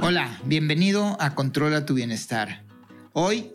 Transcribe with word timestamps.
Hola, 0.00 0.38
bienvenido 0.44 1.16
a 1.20 1.34
Controla 1.34 1.86
tu 1.86 1.94
Bienestar. 1.94 2.64
Hoy 3.12 3.50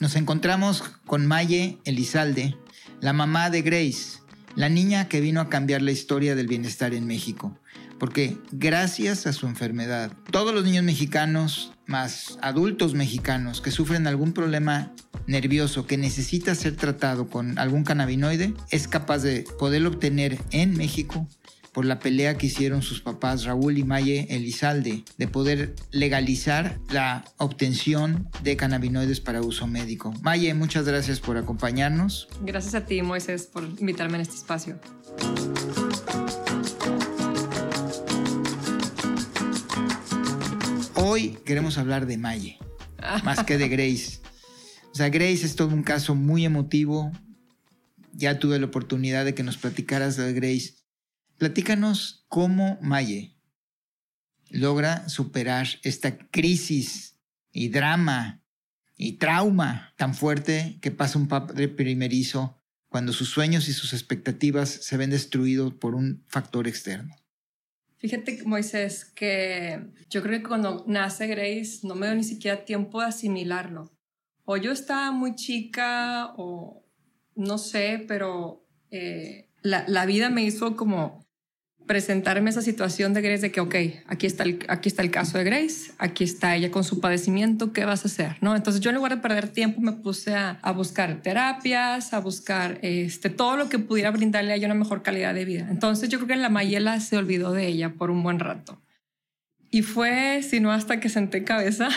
nos 0.00 0.16
encontramos 0.16 0.82
con 1.06 1.26
Maye 1.26 1.78
Elizalde, 1.84 2.56
la 3.00 3.12
mamá 3.12 3.50
de 3.50 3.62
Grace, 3.62 4.18
la 4.56 4.68
niña 4.68 5.08
que 5.08 5.20
vino 5.20 5.40
a 5.40 5.48
cambiar 5.48 5.82
la 5.82 5.92
historia 5.92 6.34
del 6.34 6.46
bienestar 6.46 6.94
en 6.94 7.06
México. 7.06 7.56
Porque 7.98 8.38
gracias 8.50 9.26
a 9.26 9.32
su 9.32 9.46
enfermedad, 9.46 10.12
todos 10.30 10.54
los 10.54 10.64
niños 10.64 10.84
mexicanos, 10.84 11.72
más 11.86 12.38
adultos 12.42 12.94
mexicanos 12.94 13.60
que 13.60 13.70
sufren 13.70 14.06
algún 14.06 14.32
problema 14.32 14.92
nervioso 15.26 15.86
que 15.86 15.96
necesita 15.96 16.54
ser 16.54 16.76
tratado 16.76 17.28
con 17.28 17.58
algún 17.58 17.84
cannabinoide, 17.84 18.52
es 18.70 18.88
capaz 18.88 19.18
de 19.18 19.44
poder 19.58 19.86
obtener 19.86 20.38
en 20.50 20.76
México 20.76 21.26
por 21.74 21.84
la 21.84 21.98
pelea 21.98 22.38
que 22.38 22.46
hicieron 22.46 22.82
sus 22.82 23.00
papás 23.02 23.44
Raúl 23.44 23.76
y 23.76 23.84
Maye 23.84 24.28
Elizalde 24.30 25.04
de 25.18 25.28
poder 25.28 25.74
legalizar 25.90 26.78
la 26.88 27.24
obtención 27.36 28.28
de 28.44 28.56
cannabinoides 28.56 29.20
para 29.20 29.42
uso 29.42 29.66
médico. 29.66 30.14
Maye, 30.22 30.54
muchas 30.54 30.86
gracias 30.86 31.18
por 31.18 31.36
acompañarnos. 31.36 32.28
Gracias 32.42 32.76
a 32.76 32.86
ti, 32.86 33.02
Moisés, 33.02 33.48
por 33.52 33.64
invitarme 33.64 34.14
en 34.14 34.20
este 34.20 34.36
espacio. 34.36 34.78
Hoy 40.94 41.36
queremos 41.44 41.76
hablar 41.76 42.06
de 42.06 42.18
Maye, 42.18 42.58
más 43.24 43.42
que 43.42 43.58
de 43.58 43.68
Grace. 43.68 44.20
O 44.92 44.94
sea, 44.94 45.08
Grace 45.08 45.44
es 45.44 45.56
todo 45.56 45.74
un 45.74 45.82
caso 45.82 46.14
muy 46.14 46.44
emotivo. 46.44 47.10
Ya 48.12 48.38
tuve 48.38 48.60
la 48.60 48.66
oportunidad 48.66 49.24
de 49.24 49.34
que 49.34 49.42
nos 49.42 49.56
platicaras 49.56 50.16
de 50.16 50.32
Grace. 50.32 50.83
Platícanos 51.38 52.24
cómo 52.28 52.78
Maye 52.80 53.34
logra 54.50 55.08
superar 55.08 55.66
esta 55.82 56.16
crisis 56.16 57.18
y 57.50 57.68
drama 57.68 58.42
y 58.96 59.14
trauma 59.14 59.92
tan 59.96 60.14
fuerte 60.14 60.78
que 60.80 60.90
pasa 60.90 61.18
un 61.18 61.26
padre 61.26 61.68
primerizo 61.68 62.56
cuando 62.88 63.12
sus 63.12 63.28
sueños 63.28 63.68
y 63.68 63.72
sus 63.72 63.92
expectativas 63.92 64.68
se 64.68 64.96
ven 64.96 65.10
destruidos 65.10 65.74
por 65.74 65.96
un 65.96 66.22
factor 66.28 66.68
externo. 66.68 67.16
Fíjate, 67.96 68.44
Moisés, 68.44 69.04
que 69.04 69.80
yo 70.10 70.22
creo 70.22 70.38
que 70.38 70.46
cuando 70.46 70.84
nace 70.86 71.26
Grace 71.26 71.80
no 71.82 71.96
me 71.96 72.06
dio 72.06 72.14
ni 72.14 72.22
siquiera 72.22 72.64
tiempo 72.64 73.00
de 73.00 73.06
asimilarlo. 73.06 73.90
O 74.44 74.56
yo 74.56 74.70
estaba 74.70 75.10
muy 75.10 75.34
chica 75.34 76.34
o 76.36 76.84
no 77.34 77.58
sé, 77.58 78.04
pero 78.06 78.64
eh, 78.90 79.48
la, 79.62 79.84
la 79.88 80.06
vida 80.06 80.30
me 80.30 80.44
hizo 80.44 80.76
como 80.76 81.23
presentarme 81.86 82.50
esa 82.50 82.62
situación 82.62 83.12
de 83.12 83.20
Grace 83.20 83.42
de 83.42 83.52
que, 83.52 83.60
ok, 83.60 83.74
aquí 84.06 84.26
está, 84.26 84.44
el, 84.44 84.64
aquí 84.68 84.88
está 84.88 85.02
el 85.02 85.10
caso 85.10 85.38
de 85.38 85.44
Grace, 85.44 85.92
aquí 85.98 86.24
está 86.24 86.56
ella 86.56 86.70
con 86.70 86.84
su 86.84 87.00
padecimiento, 87.00 87.72
¿qué 87.72 87.84
vas 87.84 88.04
a 88.04 88.08
hacer? 88.08 88.36
¿No? 88.40 88.56
Entonces 88.56 88.80
yo 88.80 88.90
en 88.90 88.96
lugar 88.96 89.14
de 89.14 89.20
perder 89.20 89.48
tiempo 89.48 89.80
me 89.80 89.92
puse 89.92 90.34
a, 90.34 90.58
a 90.62 90.72
buscar 90.72 91.20
terapias, 91.22 92.14
a 92.14 92.20
buscar 92.20 92.78
este, 92.82 93.30
todo 93.30 93.56
lo 93.56 93.68
que 93.68 93.78
pudiera 93.78 94.10
brindarle 94.10 94.52
a 94.52 94.56
ella 94.56 94.66
una 94.66 94.74
mejor 94.74 95.02
calidad 95.02 95.34
de 95.34 95.44
vida. 95.44 95.66
Entonces 95.70 96.08
yo 96.08 96.18
creo 96.18 96.28
que 96.28 96.36
la 96.36 96.48
Mayela 96.48 97.00
se 97.00 97.16
olvidó 97.16 97.52
de 97.52 97.66
ella 97.66 97.94
por 97.94 98.10
un 98.10 98.22
buen 98.22 98.38
rato. 98.38 98.80
Y 99.70 99.82
fue, 99.82 100.42
si 100.42 100.60
no 100.60 100.72
hasta 100.72 101.00
que 101.00 101.08
senté 101.08 101.44
cabeza, 101.44 101.88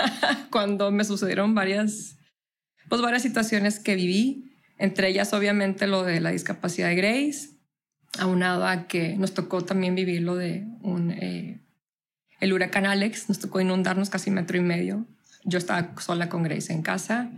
cuando 0.50 0.90
me 0.90 1.04
sucedieron 1.04 1.54
varias, 1.54 2.16
pues 2.88 3.02
varias 3.02 3.22
situaciones 3.22 3.78
que 3.78 3.94
viví, 3.94 4.54
entre 4.78 5.08
ellas 5.08 5.32
obviamente 5.34 5.86
lo 5.86 6.02
de 6.02 6.20
la 6.20 6.30
discapacidad 6.30 6.88
de 6.88 6.96
Grace, 6.96 7.55
aunado 8.18 8.66
a 8.66 8.86
que 8.86 9.16
nos 9.16 9.34
tocó 9.34 9.62
también 9.62 9.94
vivir 9.94 10.22
lo 10.22 10.36
de 10.36 10.66
un, 10.82 11.10
eh, 11.10 11.60
el 12.40 12.52
huracán 12.52 12.86
Alex, 12.86 13.28
nos 13.28 13.38
tocó 13.38 13.60
inundarnos 13.60 14.10
casi 14.10 14.30
metro 14.30 14.56
y 14.56 14.60
medio. 14.60 15.06
Yo 15.44 15.58
estaba 15.58 15.94
sola 16.00 16.28
con 16.28 16.42
Grace 16.42 16.72
en 16.72 16.82
casa. 16.82 17.30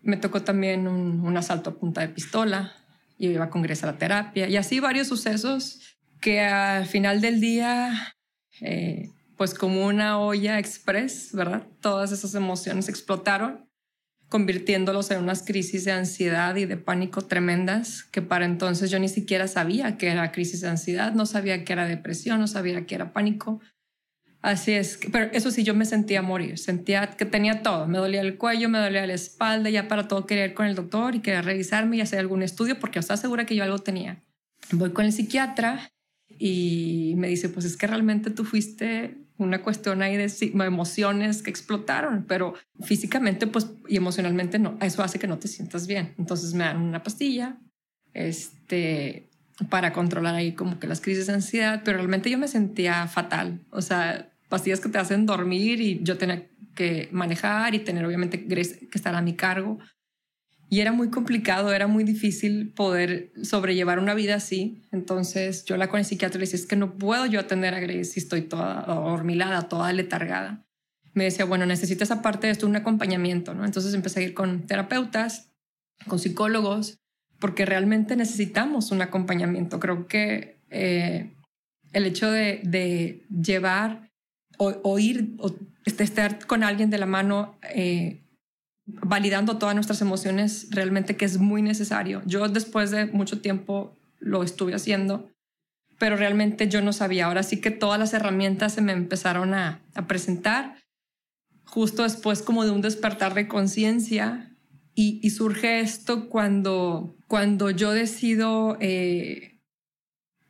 Me 0.00 0.16
tocó 0.16 0.42
también 0.42 0.88
un, 0.88 1.36
asalto 1.36 1.70
a 1.70 1.74
punta 1.74 2.00
de 2.00 2.08
pistola 2.08 2.72
y 3.18 3.28
iba 3.28 3.50
con 3.50 3.62
Grace 3.62 3.84
a 3.84 3.92
la 3.92 3.98
terapia 3.98 4.48
y 4.48 4.56
así 4.56 4.80
varios 4.80 5.08
sucesos 5.08 5.80
que 6.20 6.40
al 6.40 6.86
final 6.86 7.20
del 7.20 7.40
día, 7.40 8.14
eh, 8.60 9.10
pues 9.36 9.54
como 9.54 9.86
una 9.86 10.18
olla 10.18 10.58
express, 10.58 11.30
¿verdad? 11.32 11.66
Todas 11.80 12.12
esas 12.12 12.34
emociones 12.34 12.88
explotaron 12.88 13.68
convirtiéndolos 14.32 15.10
en 15.10 15.22
unas 15.22 15.42
crisis 15.42 15.84
de 15.84 15.92
ansiedad 15.92 16.56
y 16.56 16.64
de 16.64 16.78
pánico 16.78 17.20
tremendas 17.20 18.02
que 18.04 18.22
para 18.22 18.46
entonces 18.46 18.90
yo 18.90 18.98
ni 18.98 19.10
siquiera 19.10 19.46
sabía 19.46 19.98
que 19.98 20.08
era 20.08 20.32
crisis 20.32 20.62
de 20.62 20.68
ansiedad, 20.68 21.12
no 21.12 21.26
sabía 21.26 21.64
que 21.64 21.74
era 21.74 21.86
depresión, 21.86 22.40
no 22.40 22.46
sabía 22.46 22.86
que 22.86 22.94
era 22.94 23.12
pánico. 23.12 23.60
Así 24.40 24.72
es, 24.72 24.98
pero 25.12 25.30
eso 25.32 25.50
sí, 25.50 25.64
yo 25.64 25.74
me 25.74 25.84
sentía 25.84 26.22
morir, 26.22 26.56
sentía 26.56 27.08
que 27.08 27.26
tenía 27.26 27.62
todo, 27.62 27.86
me 27.86 27.98
dolía 27.98 28.22
el 28.22 28.38
cuello, 28.38 28.70
me 28.70 28.78
dolía 28.78 29.06
la 29.06 29.12
espalda, 29.12 29.68
ya 29.68 29.86
para 29.86 30.08
todo 30.08 30.24
quería 30.24 30.46
ir 30.46 30.54
con 30.54 30.64
el 30.64 30.76
doctor 30.76 31.14
y 31.14 31.20
quería 31.20 31.42
revisarme 31.42 31.98
y 31.98 32.00
hacer 32.00 32.18
algún 32.18 32.42
estudio 32.42 32.80
porque 32.80 33.00
estaba 33.00 33.18
segura 33.18 33.44
que 33.44 33.54
yo 33.54 33.64
algo 33.64 33.80
tenía. 33.80 34.22
Voy 34.70 34.92
con 34.92 35.04
el 35.04 35.12
psiquiatra 35.12 35.90
y 36.38 37.12
me 37.18 37.28
dice, 37.28 37.50
pues 37.50 37.66
es 37.66 37.76
que 37.76 37.86
realmente 37.86 38.30
tú 38.30 38.46
fuiste 38.46 39.21
una 39.38 39.62
cuestión 39.62 40.02
ahí 40.02 40.16
de 40.16 40.30
emociones 40.40 41.42
que 41.42 41.50
explotaron, 41.50 42.24
pero 42.28 42.54
físicamente 42.80 43.46
pues 43.46 43.70
y 43.88 43.96
emocionalmente 43.96 44.58
no, 44.58 44.76
eso 44.80 45.02
hace 45.02 45.18
que 45.18 45.26
no 45.26 45.38
te 45.38 45.48
sientas 45.48 45.86
bien. 45.86 46.14
Entonces 46.18 46.54
me 46.54 46.64
dan 46.64 46.78
una 46.78 47.02
pastilla, 47.02 47.58
este, 48.14 49.28
para 49.68 49.92
controlar 49.92 50.34
ahí 50.34 50.52
como 50.52 50.78
que 50.78 50.86
las 50.86 51.00
crisis 51.00 51.26
de 51.26 51.34
ansiedad, 51.34 51.82
pero 51.84 51.98
realmente 51.98 52.30
yo 52.30 52.38
me 52.38 52.48
sentía 52.48 53.06
fatal. 53.06 53.60
O 53.70 53.82
sea, 53.82 54.30
pastillas 54.48 54.80
que 54.80 54.88
te 54.88 54.98
hacen 54.98 55.26
dormir 55.26 55.80
y 55.80 56.02
yo 56.02 56.18
tenía 56.18 56.46
que 56.74 57.08
manejar 57.12 57.74
y 57.74 57.80
tener 57.80 58.04
obviamente 58.04 58.46
que 58.46 58.88
estar 58.94 59.14
a 59.14 59.22
mi 59.22 59.34
cargo. 59.34 59.78
Y 60.72 60.80
era 60.80 60.90
muy 60.90 61.10
complicado, 61.10 61.70
era 61.74 61.86
muy 61.86 62.02
difícil 62.02 62.72
poder 62.72 63.30
sobrellevar 63.42 63.98
una 63.98 64.14
vida 64.14 64.36
así. 64.36 64.80
Entonces 64.90 65.66
yo 65.66 65.76
la 65.76 65.90
con 65.90 65.98
el 65.98 66.06
psiquiatra 66.06 66.38
le 66.38 66.46
decía, 66.46 66.58
es 66.58 66.64
que 66.64 66.76
no 66.76 66.94
puedo 66.94 67.26
yo 67.26 67.40
atender 67.40 67.74
a 67.74 67.78
Grace 67.78 68.06
si 68.06 68.20
estoy 68.20 68.40
toda 68.40 68.86
hormilada, 68.86 69.68
toda 69.68 69.92
letargada. 69.92 70.64
Me 71.12 71.24
decía, 71.24 71.44
bueno, 71.44 71.66
necesitas 71.66 72.10
aparte 72.10 72.46
de 72.46 72.54
esto 72.54 72.66
un 72.66 72.74
acompañamiento, 72.74 73.52
¿no? 73.52 73.66
Entonces 73.66 73.92
empecé 73.92 74.20
a 74.20 74.22
ir 74.22 74.32
con 74.32 74.66
terapeutas, 74.66 75.50
con 76.08 76.18
psicólogos, 76.18 76.98
porque 77.38 77.66
realmente 77.66 78.16
necesitamos 78.16 78.92
un 78.92 79.02
acompañamiento. 79.02 79.78
Creo 79.78 80.06
que 80.06 80.56
eh, 80.70 81.34
el 81.92 82.06
hecho 82.06 82.30
de, 82.30 82.62
de 82.64 83.26
llevar 83.28 84.10
o, 84.56 84.98
ir 84.98 85.34
o 85.36 85.54
estar 85.84 86.46
con 86.46 86.64
alguien 86.64 86.88
de 86.88 86.96
la 86.96 87.04
mano 87.04 87.58
eh, 87.74 88.21
validando 89.00 89.58
todas 89.58 89.74
nuestras 89.74 90.00
emociones 90.00 90.68
realmente 90.70 91.16
que 91.16 91.24
es 91.24 91.38
muy 91.38 91.62
necesario. 91.62 92.22
Yo 92.26 92.48
después 92.48 92.90
de 92.90 93.06
mucho 93.06 93.40
tiempo 93.40 93.96
lo 94.18 94.42
estuve 94.42 94.74
haciendo, 94.74 95.30
pero 95.98 96.16
realmente 96.16 96.68
yo 96.68 96.82
no 96.82 96.92
sabía. 96.92 97.26
Ahora 97.26 97.42
sí 97.42 97.60
que 97.60 97.70
todas 97.70 97.98
las 97.98 98.12
herramientas 98.12 98.74
se 98.74 98.80
me 98.80 98.92
empezaron 98.92 99.54
a, 99.54 99.82
presentar 100.06 100.76
justo 101.64 102.02
después 102.02 102.42
como 102.42 102.64
de 102.64 102.70
un 102.70 102.82
despertar 102.82 103.34
de 103.34 103.48
conciencia 103.48 104.50
y, 104.94 105.30
surge 105.30 105.80
esto 105.80 106.28
cuando, 106.28 107.16
cuando 107.28 107.70
yo 107.70 107.92
decido 107.92 108.76
eh, 108.80 109.58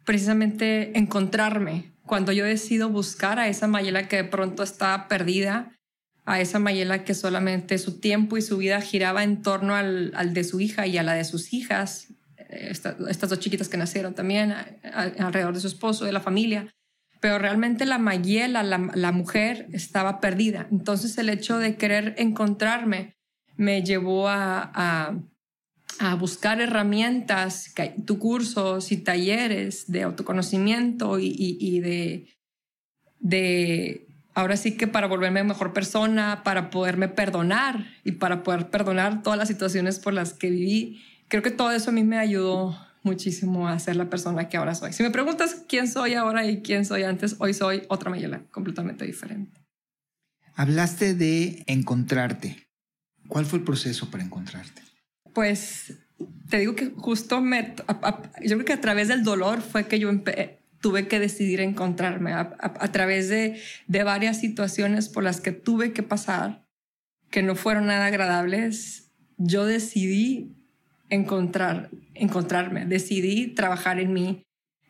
precisamente 0.05 0.99
encontrarme, 0.99 1.93
cuando 2.07 2.33
yo 2.33 2.45
decido 2.45 2.89
buscar 2.89 3.39
a 3.39 3.47
esa 3.49 3.69
Mayela 3.69 4.09
que 4.09 4.17
de 4.17 4.25
pronto 4.25 4.65
estaba 4.65 5.07
perdida 5.07 5.73
a 6.25 6.41
esa 6.41 6.59
Mayela 6.59 7.05
que 7.05 7.15
solamente 7.15 7.79
su 7.79 7.99
tiempo 7.99 8.37
y 8.37 8.43
su 8.43 8.59
vida 8.59 8.81
giraba 8.81 9.25
en 9.25 9.43
torno 9.43 9.75
al, 9.75 10.13
al 10.15 10.35
de 10.35 10.45
su 10.45 10.61
hija 10.61 10.87
y 10.87 10.99
a 10.99 11.03
la 11.03 11.15
de 11.15 11.25
sus 11.25 11.53
hijas, 11.53 12.09
estas 12.49 13.31
dos 13.31 13.39
chiquitas 13.41 13.69
que 13.69 13.77
nacieron 13.77 14.15
también 14.15 14.55
alrededor 15.19 15.55
de 15.55 15.61
su 15.61 15.67
esposo, 15.67 16.05
de 16.05 16.13
la 16.13 16.21
familia. 16.21 16.73
Pero 17.21 17.39
realmente 17.39 17.87
la 17.87 17.99
Mayela, 17.99 18.63
la, 18.63 18.91
la 18.95 19.13
mujer, 19.13 19.69
estaba 19.73 20.21
perdida. 20.21 20.67
Entonces 20.71 21.17
el 21.19 21.29
hecho 21.29 21.59
de 21.59 21.77
querer 21.77 22.15
encontrarme 22.19 23.17
me 23.57 23.83
llevó 23.83 24.29
a, 24.29 24.71
a, 24.75 25.15
a 26.01 26.15
buscar 26.17 26.61
herramientas, 26.61 27.73
tu 28.07 28.19
cursos 28.19 28.91
y 28.93 28.97
talleres 28.97 29.91
de 29.91 30.03
autoconocimiento 30.03 31.19
y, 31.19 31.33
y, 31.37 31.81
de, 31.81 32.29
de, 33.21 34.09
ahora 34.35 34.57
sí 34.57 34.77
que 34.77 34.87
para 34.87 35.07
volverme 35.07 35.45
mejor 35.45 35.73
persona, 35.73 36.43
para 36.45 36.71
poderme 36.71 37.09
perdonar 37.09 37.87
y 38.05 38.13
para 38.13 38.43
poder 38.43 38.71
perdonar 38.71 39.23
todas 39.23 39.39
las 39.39 39.49
situaciones 39.49 39.99
por 39.99 40.15
las 40.15 40.33
que 40.33 40.51
viví. 40.51 41.03
Creo 41.29 41.43
que 41.43 41.51
todo 41.51 41.71
eso 41.71 41.91
a 41.91 41.93
mí 41.93 42.05
me 42.05 42.19
ayudó 42.19 42.79
muchísimo 43.03 43.69
a 43.69 43.79
ser 43.79 43.97
la 43.97 44.09
persona 44.09 44.49
que 44.49 44.57
ahora 44.57 44.75
soy. 44.75 44.93
Si 44.93 45.03
me 45.03 45.11
preguntas 45.11 45.65
quién 45.69 45.89
soy 45.89 46.15
ahora 46.15 46.47
y 46.47 46.63
quién 46.63 46.85
soy 46.85 47.03
antes, 47.03 47.37
hoy 47.39 47.55
soy 47.55 47.83
otra 47.89 48.11
Mayela, 48.11 48.43
completamente 48.51 49.05
diferente. 49.05 49.61
Hablaste 50.55 51.15
de 51.15 51.65
encontrarte. 51.67 52.69
¿Cuál 53.29 53.47
fue 53.47 53.59
el 53.59 53.65
proceso 53.65 54.11
para 54.11 54.23
encontrarte? 54.23 54.83
Pues 55.33 55.95
te 56.49 56.59
digo 56.59 56.75
que 56.75 56.93
justo 56.97 57.41
me, 57.41 57.75
yo 58.43 58.57
creo 58.57 58.65
que 58.65 58.73
a 58.75 58.81
través 58.81 59.09
del 59.09 59.25
dolor 59.25 59.63
fue 59.63 59.87
que 59.87 59.99
yo 59.99 60.11
tuve 60.83 61.09
que 61.09 61.19
decidir 61.19 61.61
encontrarme, 61.61 62.35
a, 62.35 62.93
través 62.93 63.31
de, 63.31 63.59
de 63.87 64.03
varias 64.03 64.39
situaciones 64.39 65.09
por 65.09 65.25
las 65.25 65.41
que 65.41 65.53
tuve 65.53 65.93
que 65.93 66.03
pasar, 66.03 66.67
que 67.31 67.43
no 67.43 67.55
fueron 67.55 67.87
nada 67.87 68.07
agradables, 68.07 69.11
yo 69.39 69.65
decidí 69.65 70.53
encontrar, 71.09 71.89
encontrarme, 72.15 72.85
decidí 72.85 73.47
trabajar 73.47 74.01
en 74.01 74.13
mí, 74.13 74.43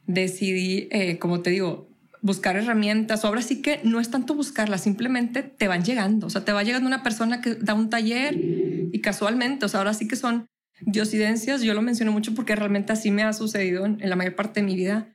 decidí, 0.06 0.88
eh, 0.90 1.18
como 1.18 1.40
te 1.40 1.50
digo, 1.50 1.88
buscar 2.22 2.56
herramientas. 2.56 3.24
Ahora 3.24 3.42
sí 3.42 3.60
que 3.60 3.80
no 3.84 4.00
es 4.00 4.10
tanto 4.10 4.34
buscarlas, 4.34 4.82
simplemente 4.82 5.42
te 5.42 5.68
van 5.68 5.84
llegando. 5.84 6.26
O 6.26 6.30
sea, 6.30 6.44
te 6.44 6.52
va 6.52 6.62
llegando 6.62 6.86
una 6.86 7.02
persona 7.02 7.40
que 7.40 7.54
da 7.56 7.74
un 7.74 7.90
taller 7.90 8.34
y 8.38 8.98
casualmente, 9.00 9.66
o 9.66 9.68
sea, 9.68 9.80
ahora 9.80 9.94
sí 9.94 10.08
que 10.08 10.16
son 10.16 10.46
diosidencias. 10.80 11.62
Yo 11.62 11.74
lo 11.74 11.82
menciono 11.82 12.12
mucho 12.12 12.34
porque 12.34 12.56
realmente 12.56 12.92
así 12.92 13.10
me 13.10 13.22
ha 13.24 13.32
sucedido 13.32 13.84
en, 13.84 13.98
la 14.00 14.16
mayor 14.16 14.34
parte 14.34 14.60
de 14.60 14.66
mi 14.66 14.76
vida. 14.76 15.14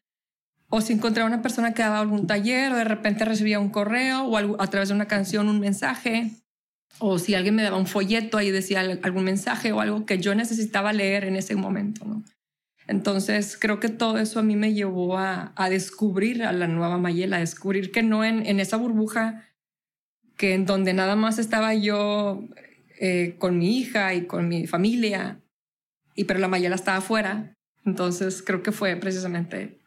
O 0.69 0.81
si 0.81 0.93
encontraba 0.93 1.27
una 1.29 1.41
persona 1.41 1.73
que 1.73 1.81
daba 1.81 1.99
algún 1.99 2.27
taller 2.27 2.73
o 2.73 2.75
de 2.75 2.83
repente 2.83 3.23
recibía 3.25 3.59
un 3.59 3.69
correo 3.69 4.25
o 4.25 4.61
a 4.61 4.67
través 4.67 4.89
de 4.89 4.95
una 4.95 5.07
canción 5.07 5.47
un 5.47 5.59
mensaje 5.59 6.31
o 6.99 7.19
si 7.19 7.35
alguien 7.35 7.55
me 7.55 7.63
daba 7.63 7.77
un 7.77 7.87
folleto 7.87 8.41
y 8.41 8.51
decía 8.51 8.81
algún 8.81 9.23
mensaje 9.23 9.71
o 9.71 9.81
algo 9.81 10.05
que 10.05 10.17
yo 10.17 10.35
necesitaba 10.35 10.93
leer 10.93 11.25
en 11.25 11.35
ese 11.35 11.55
momento, 11.55 12.05
¿no? 12.05 12.23
Entonces 12.87 13.57
creo 13.59 13.79
que 13.79 13.89
todo 13.89 14.17
eso 14.17 14.39
a 14.39 14.43
mí 14.43 14.55
me 14.55 14.73
llevó 14.73 15.17
a, 15.17 15.51
descubrir 15.69 16.43
a 16.43 16.53
la 16.53 16.67
nueva 16.67 16.97
Mayela, 16.97 17.37
a 17.37 17.41
descubrir 17.41 17.91
que 17.91 18.01
no 18.01 18.23
en, 18.23 18.45
en, 18.45 18.61
esa 18.61 18.77
burbuja 18.77 19.43
que 20.37 20.53
en 20.53 20.65
donde 20.65 20.93
nada 20.93 21.17
más 21.17 21.37
estaba 21.37 21.73
yo 21.73 22.45
eh, 22.99 23.35
con 23.39 23.57
mi 23.57 23.77
hija 23.77 24.13
y 24.13 24.25
con 24.25 24.47
mi 24.47 24.67
familia, 24.67 25.39
y 26.15 26.23
pero 26.23 26.39
la 26.39 26.47
Mayela 26.47 26.75
estaba 26.75 26.97
afuera. 26.97 27.53
Entonces 27.85 28.41
creo 28.41 28.63
que 28.63 28.71
fue 28.71 28.95
precisamente 28.95 29.77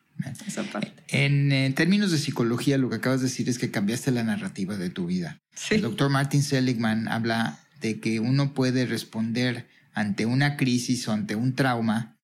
esa 0.47 0.63
parte. 0.65 1.03
En, 1.09 1.53
en, 1.53 1.75
términos 1.75 2.11
de 2.11 2.19
psicología, 2.19 2.79
lo 2.79 2.89
que 2.89 2.97
acabas 2.97 3.21
de 3.21 3.29
decir 3.29 3.49
es 3.49 3.59
que 3.59 3.71
cambiaste 3.71 4.11
la 4.11 4.23
narrativa 4.23 4.77
de 4.77 4.91
tu 4.91 5.07
vida. 5.07 5.41
El 5.71 5.83
doctor 5.83 6.11
Martin 6.11 6.43
Seligman 6.43 7.09
habla 7.09 7.61
de 7.81 8.01
que 8.01 8.21
uno 8.21 8.55
puede 8.55 8.87
responder 8.87 9.69
ante 9.93 10.27
una 10.27 10.57
crisis 10.57 11.07
o 11.09 11.13
ante 11.13 11.35
un 11.35 11.55
trauma 11.55 12.17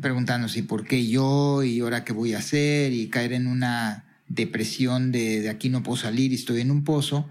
preguntándose 0.00 0.62
por 0.62 0.86
qué 0.86 1.06
yo 1.06 1.62
y 1.62 1.80
ahora 1.80 2.04
qué 2.04 2.12
voy 2.12 2.34
a 2.34 2.38
hacer 2.38 2.92
y 2.92 3.08
caer 3.08 3.32
en 3.34 3.46
una 3.46 4.04
depresión 4.28 5.12
de, 5.12 5.40
de 5.42 5.50
aquí 5.50 5.68
no 5.68 5.82
puedo 5.82 5.96
salir 5.96 6.32
y 6.32 6.36
estoy 6.36 6.60
en 6.60 6.70
un 6.70 6.84
pozo. 6.84 7.28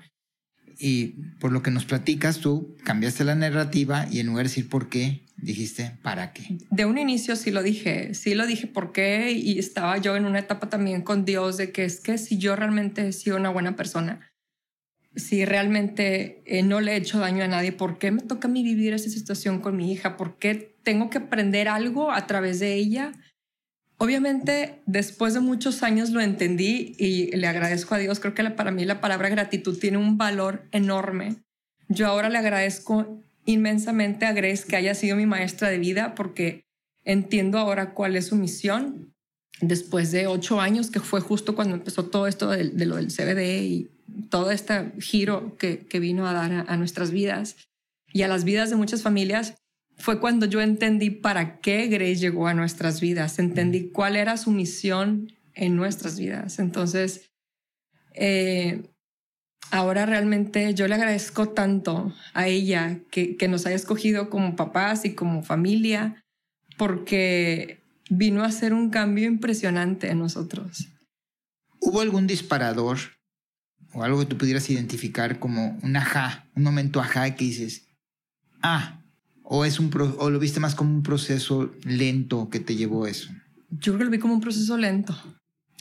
Y 0.78 1.08
por 1.40 1.52
lo 1.52 1.62
que 1.62 1.72
nos 1.72 1.86
platicas, 1.86 2.40
tú 2.40 2.76
cambiaste 2.84 3.24
la 3.24 3.36
narrativa 3.36 4.08
y 4.12 4.20
en 4.20 4.28
lugar 4.28 4.46
de 4.46 4.50
decir 4.50 4.70
por 4.70 4.90
qué, 4.90 5.26
dijiste 5.42 5.98
para 6.02 6.34
qué. 6.34 6.58
De 6.70 6.86
un 6.86 6.98
inicio 6.98 7.36
sí 7.36 7.52
lo 7.52 7.64
dije, 7.64 8.14
sí 8.14 8.36
lo 8.36 8.46
dije 8.46 8.68
por 8.68 8.92
qué 8.92 9.32
y 9.32 9.60
estaba 9.60 9.98
yo 9.98 10.16
en 10.16 10.26
una 10.26 10.40
etapa 10.40 10.70
también 10.70 11.02
con 11.02 11.26
Dios 11.26 11.58
de 11.58 11.72
que 11.72 11.86
es 11.86 12.00
que 12.00 12.18
si 12.18 12.38
yo 12.38 12.56
realmente 12.56 13.08
he 13.08 13.12
sido 13.12 13.38
una 13.38 13.50
buena 13.50 13.76
persona, 13.76 14.32
si 15.16 15.44
realmente 15.44 16.42
eh, 16.46 16.64
no 16.64 16.80
le 16.80 16.94
he 16.94 16.98
hecho 16.98 17.20
daño 17.20 17.44
a 17.44 17.48
nadie, 17.48 17.72
¿por 17.72 17.98
qué 17.98 18.12
me 18.12 18.22
toca 18.22 18.48
a 18.48 18.52
mí 18.52 18.64
vivir 18.64 18.94
esa 18.94 19.10
situación 19.10 19.60
con 19.60 19.76
mi 19.76 19.92
hija? 19.92 20.16
¿Por 20.16 20.38
qué 20.38 20.76
tengo 20.84 21.10
que 21.10 21.18
aprender 21.18 21.68
algo 21.68 22.12
a 22.12 22.28
través 22.28 22.60
de 22.60 22.76
ella? 22.76 23.12
Obviamente, 23.98 24.82
después 24.86 25.34
de 25.34 25.42
muchos 25.42 25.84
años 25.84 26.10
lo 26.10 26.22
entendí 26.22 26.96
y 26.98 27.36
le 27.36 27.48
agradezco 27.48 27.94
a 27.94 27.98
Dios. 28.00 28.20
Creo 28.20 28.34
que 28.34 28.50
para 28.50 28.72
mí 28.72 28.86
la 28.86 29.00
palabra 29.02 29.30
gratitud 29.30 29.78
tiene 29.78 29.98
un 29.98 30.18
valor 30.18 30.68
enorme. 30.72 31.36
Yo 31.88 32.08
ahora 32.08 32.30
le 32.30 32.38
agradezco 32.38 33.22
inmensamente 33.46 34.26
a 34.26 34.34
Grace 34.34 34.66
que 34.68 34.76
haya 34.76 34.96
sido 34.96 35.16
mi 35.16 35.26
maestra 35.26 35.70
de 35.70 35.80
vida 35.80 36.16
porque 36.16 36.66
entiendo 37.04 37.58
ahora 37.58 37.94
cuál 37.94 38.16
es 38.16 38.28
su 38.28 38.36
misión. 38.36 39.14
Después 39.60 40.12
de 40.12 40.26
ocho 40.26 40.60
años, 40.60 40.90
que 40.90 41.00
fue 41.00 41.22
justo 41.22 41.56
cuando 41.56 41.76
empezó 41.76 42.06
todo 42.06 42.26
esto 42.26 42.50
de, 42.50 42.70
de 42.70 42.86
lo 42.86 42.96
del 42.96 43.10
CBD 43.10 43.62
y 43.64 43.92
todo 44.30 44.52
este 44.52 44.92
giro 45.00 45.58
que, 45.58 45.86
vino 46.00 46.28
a 46.28 46.34
dar 46.34 46.66
a, 46.68 46.78
nuestras 46.78 47.12
vidas 47.12 47.56
y 48.12 48.24
a 48.24 48.28
las 48.28 48.44
vidas 48.44 48.70
de 48.70 48.76
muchas 48.76 49.02
familias, 49.02 49.56
fue 49.98 50.20
cuando 50.20 50.46
yo 50.46 50.62
entendí 50.62 51.10
para 51.10 51.60
qué 51.60 51.88
Grace 51.88 52.16
llegó 52.16 52.48
a 52.48 52.54
nuestras 52.54 53.02
vidas, 53.02 53.40
entendí 53.40 53.90
cuál 53.90 54.16
era 54.16 54.38
su 54.38 54.52
misión 54.52 55.32
en 55.54 55.76
nuestras 55.76 56.20
vidas. 56.20 56.60
Entonces, 56.60 57.30
eh, 58.14 58.84
ahora 59.70 60.06
realmente 60.06 60.74
yo 60.74 60.88
le 60.88 60.96
agradezco 60.96 61.50
tanto 61.50 62.14
a 62.34 62.48
ella 62.48 63.00
que, 63.12 63.38
que 63.38 63.48
nos 63.48 63.66
haya 63.66 63.76
escogido 63.76 64.30
como 64.30 64.56
papás 64.56 65.06
y 65.06 65.14
como 65.14 65.44
familia, 65.44 66.24
porque 66.78 67.80
vino 68.10 68.44
a 68.44 68.48
hacer 68.48 68.74
un 68.74 68.90
cambio 68.90 69.28
impresionante 69.28 70.10
en 70.10 70.20
nosotros. 70.20 70.88
¿Hubo 71.80 72.02
algún 72.02 72.28
disparador 72.28 72.98
o 73.94 74.04
algo 74.04 74.20
que 74.20 74.26
tú 74.26 74.38
pudieras 74.38 74.70
identificar 74.70 75.40
como 75.40 75.80
un 75.82 75.96
ajá, 75.96 76.48
un 76.56 76.64
momento 76.64 77.00
ajá 77.00 77.36
que 77.36 77.46
dices, 77.46 77.88
ah, 78.62 79.02
o, 79.44 79.66
es 79.66 79.80
un 79.80 79.92
o 80.18 80.30
lo 80.30 80.40
viste 80.40 80.60
más 80.60 80.76
como 80.76 80.94
un 80.94 81.04
proceso 81.04 81.74
lento 81.84 82.50
que 82.50 82.60
te 82.60 82.76
llevó 82.76 83.06
a 83.06 83.10
eso? 83.10 83.30
Yo 83.70 83.94
creo 83.94 84.00
que 84.00 84.06
lo 84.06 84.12
vi 84.12 84.20
como 84.20 84.34
un 84.34 84.42
proceso 84.42 84.78
lento. 84.78 85.16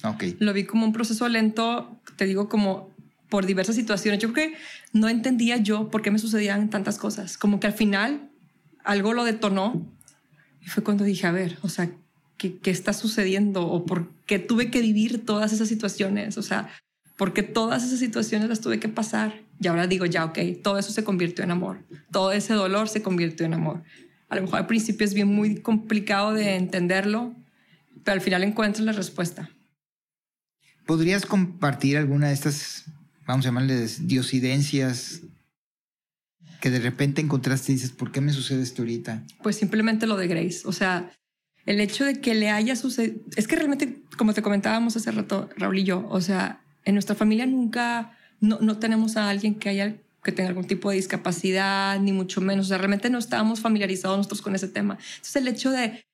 Ok. 0.02 0.24
Lo 0.38 0.52
vi 0.52 0.64
como 0.64 0.86
un 0.86 0.92
proceso 0.92 1.28
lento, 1.28 2.00
te 2.16 2.24
digo, 2.24 2.48
como 2.48 2.89
por 3.30 3.46
diversas 3.46 3.76
situaciones. 3.76 4.20
Yo 4.20 4.32
creo 4.32 4.50
que 4.50 4.56
no 4.92 5.08
entendía 5.08 5.56
yo 5.56 5.88
por 5.88 6.02
qué 6.02 6.10
me 6.10 6.18
sucedían 6.18 6.68
tantas 6.68 6.98
cosas. 6.98 7.38
Como 7.38 7.60
que 7.60 7.68
al 7.68 7.72
final 7.72 8.28
algo 8.84 9.14
lo 9.14 9.24
detonó 9.24 9.86
y 10.60 10.66
fue 10.66 10.82
cuando 10.82 11.04
dije, 11.04 11.26
a 11.26 11.32
ver, 11.32 11.56
o 11.62 11.68
sea, 11.68 11.90
¿qué, 12.36 12.58
qué 12.58 12.70
está 12.70 12.92
sucediendo? 12.92 13.66
¿O 13.66 13.86
por 13.86 14.10
qué 14.26 14.38
tuve 14.38 14.70
que 14.70 14.82
vivir 14.82 15.24
todas 15.24 15.52
esas 15.52 15.68
situaciones? 15.68 16.36
O 16.36 16.42
sea, 16.42 16.68
porque 17.16 17.42
todas 17.42 17.84
esas 17.84 17.98
situaciones 17.98 18.48
las 18.48 18.60
tuve 18.60 18.80
que 18.80 18.88
pasar. 18.88 19.40
Y 19.60 19.68
ahora 19.68 19.86
digo, 19.86 20.06
ya, 20.06 20.24
ok, 20.24 20.38
todo 20.62 20.78
eso 20.78 20.90
se 20.90 21.04
convirtió 21.04 21.44
en 21.44 21.50
amor. 21.50 21.84
Todo 22.10 22.32
ese 22.32 22.54
dolor 22.54 22.88
se 22.88 23.02
convirtió 23.02 23.46
en 23.46 23.54
amor. 23.54 23.82
A 24.30 24.36
lo 24.36 24.42
mejor 24.42 24.60
al 24.60 24.66
principio 24.66 25.04
es 25.04 25.12
bien 25.12 25.28
muy 25.28 25.56
complicado 25.56 26.32
de 26.32 26.56
entenderlo, 26.56 27.34
pero 28.04 28.14
al 28.14 28.20
final 28.20 28.42
encuentras 28.42 28.86
la 28.86 28.92
respuesta. 28.92 29.50
¿Podrías 30.86 31.26
compartir 31.26 31.98
alguna 31.98 32.28
de 32.28 32.34
estas, 32.34 32.86
vamos 33.32 33.46
a 33.46 33.48
llamarles, 33.48 34.06
diosidencias 34.06 35.22
que 36.60 36.70
de 36.70 36.78
repente 36.78 37.22
encontraste 37.22 37.72
y 37.72 37.76
dices, 37.76 37.90
¿por 37.90 38.12
qué 38.12 38.20
me 38.20 38.32
sucede 38.32 38.62
esto 38.62 38.82
ahorita? 38.82 39.24
Pues 39.42 39.56
simplemente 39.56 40.06
lo 40.06 40.16
de 40.16 40.28
Grace. 40.28 40.60
O 40.64 40.72
sea, 40.72 41.10
el 41.64 41.80
hecho 41.80 42.04
de 42.04 42.20
que 42.20 42.34
le 42.34 42.50
haya 42.50 42.76
sucedido, 42.76 43.20
es 43.36 43.48
que 43.48 43.56
realmente, 43.56 44.02
como 44.18 44.34
te 44.34 44.42
comentábamos 44.42 44.96
hace 44.96 45.10
rato, 45.10 45.48
Raúl 45.56 45.78
y 45.78 45.84
yo, 45.84 46.06
o 46.10 46.20
sea, 46.20 46.62
en 46.84 46.94
nuestra 46.94 47.14
familia 47.14 47.46
nunca, 47.46 48.16
no, 48.40 48.58
no 48.60 48.78
tenemos 48.78 49.16
a 49.16 49.30
alguien 49.30 49.54
que 49.54 49.70
haya 49.70 49.96
que 50.22 50.32
tenga 50.32 50.48
algún 50.50 50.66
tipo 50.66 50.90
de 50.90 50.96
discapacidad, 50.96 51.98
ni 51.98 52.12
mucho 52.12 52.40
menos. 52.40 52.66
O 52.66 52.68
sea, 52.68 52.78
realmente 52.78 53.10
no 53.10 53.18
estábamos 53.18 53.60
familiarizados 53.60 54.18
nosotros 54.18 54.42
con 54.42 54.54
ese 54.54 54.68
tema. 54.68 54.98
Entonces, 55.16 55.36
el 55.36 55.48
hecho 55.48 55.70
de, 55.70 56.04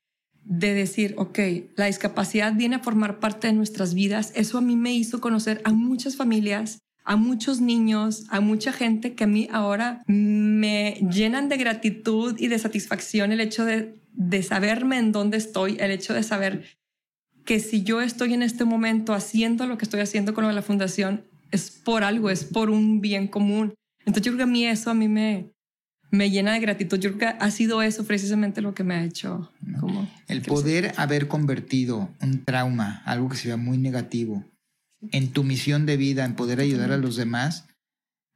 de 0.45 0.75
decir, 0.75 1.15
ok, 1.17 1.39
la 1.77 1.87
discapacidad 1.87 2.55
viene 2.55 2.77
a 2.77 2.81
formar 2.81 3.19
parte 3.19 3.49
de 3.49 3.53
nuestras 3.53 3.95
vidas, 3.95 4.33
eso 4.35 4.59
a 4.59 4.61
mí 4.61 4.77
me 4.77 4.95
hizo 4.95 5.21
conocer 5.21 5.61
a 5.65 5.73
muchas 5.73 6.17
familias, 6.17 6.79
a 7.07 7.15
muchos 7.15 7.61
niños, 7.61 8.25
a 8.31 8.41
mucha 8.41 8.73
gente 8.73 9.15
que 9.15 9.25
a 9.25 9.27
mí 9.29 9.49
ahora 9.53 10.03
me 10.07 11.01
llenan 11.11 11.49
de 11.49 11.57
gratitud 11.57 12.37
y 12.39 12.49
de 12.49 12.59
satisfacción 12.59 13.31
el 13.31 13.41
hecho 13.41 13.65
de, 13.65 13.95
de 14.13 14.43
saberme 14.43 14.99
en 14.99 15.13
dónde 15.13 15.37
estoy, 15.37 15.77
el 15.79 15.93
hecho 15.93 16.15
de 16.15 16.25
saber 16.25 16.65
que 17.45 17.61
si 17.61 17.85
yo 17.85 18.01
estoy 18.03 18.35
en 18.35 18.43
este 18.43 18.65
momento 18.65 19.15
haciendo 19.15 19.69
lo 19.69 19.79
que 19.79 19.85
estoy 19.85 20.01
haciendo 20.01 20.35
con 20.35 20.53
la 20.53 20.63
fundación, 20.63 21.25
es 21.53 21.71
por 21.71 22.03
algo, 22.03 22.29
es 22.29 22.45
por 22.45 22.71
un 22.71 23.01
bien 23.01 23.29
común. 23.29 23.75
Entonces 24.01 24.25
yo 24.25 24.33
creo 24.33 24.39
que 24.39 24.51
a 24.51 24.53
mí 24.53 24.67
eso 24.67 24.91
a 24.91 24.95
mí 24.95 25.07
me, 25.07 25.53
me 26.11 26.31
llena 26.31 26.55
de 26.55 26.61
gratitud. 26.61 26.99
Yo 26.99 27.17
creo 27.17 27.31
que 27.31 27.39
ha 27.39 27.51
sido 27.53 27.83
eso 27.83 28.05
precisamente 28.05 28.61
lo 28.61 28.75
que 28.75 28.83
me 28.83 28.97
ha 28.97 29.05
hecho. 29.05 29.53
Como 29.79 30.09
el 30.27 30.43
poder 30.43 30.93
haber 30.97 31.29
convertido 31.29 32.11
un 32.21 32.45
trauma, 32.45 33.01
algo 33.05 33.29
que 33.29 33.37
se 33.37 33.47
vea 33.47 33.57
muy 33.57 33.79
negativo, 33.79 34.45
en 35.13 35.33
tu 35.33 35.45
misión 35.45 35.87
de 35.87 35.97
vida, 35.97 36.25
en 36.25 36.35
poder 36.35 36.61
ayudar 36.61 36.93
a 36.93 36.97
los 36.97 37.17
demás, 37.17 37.67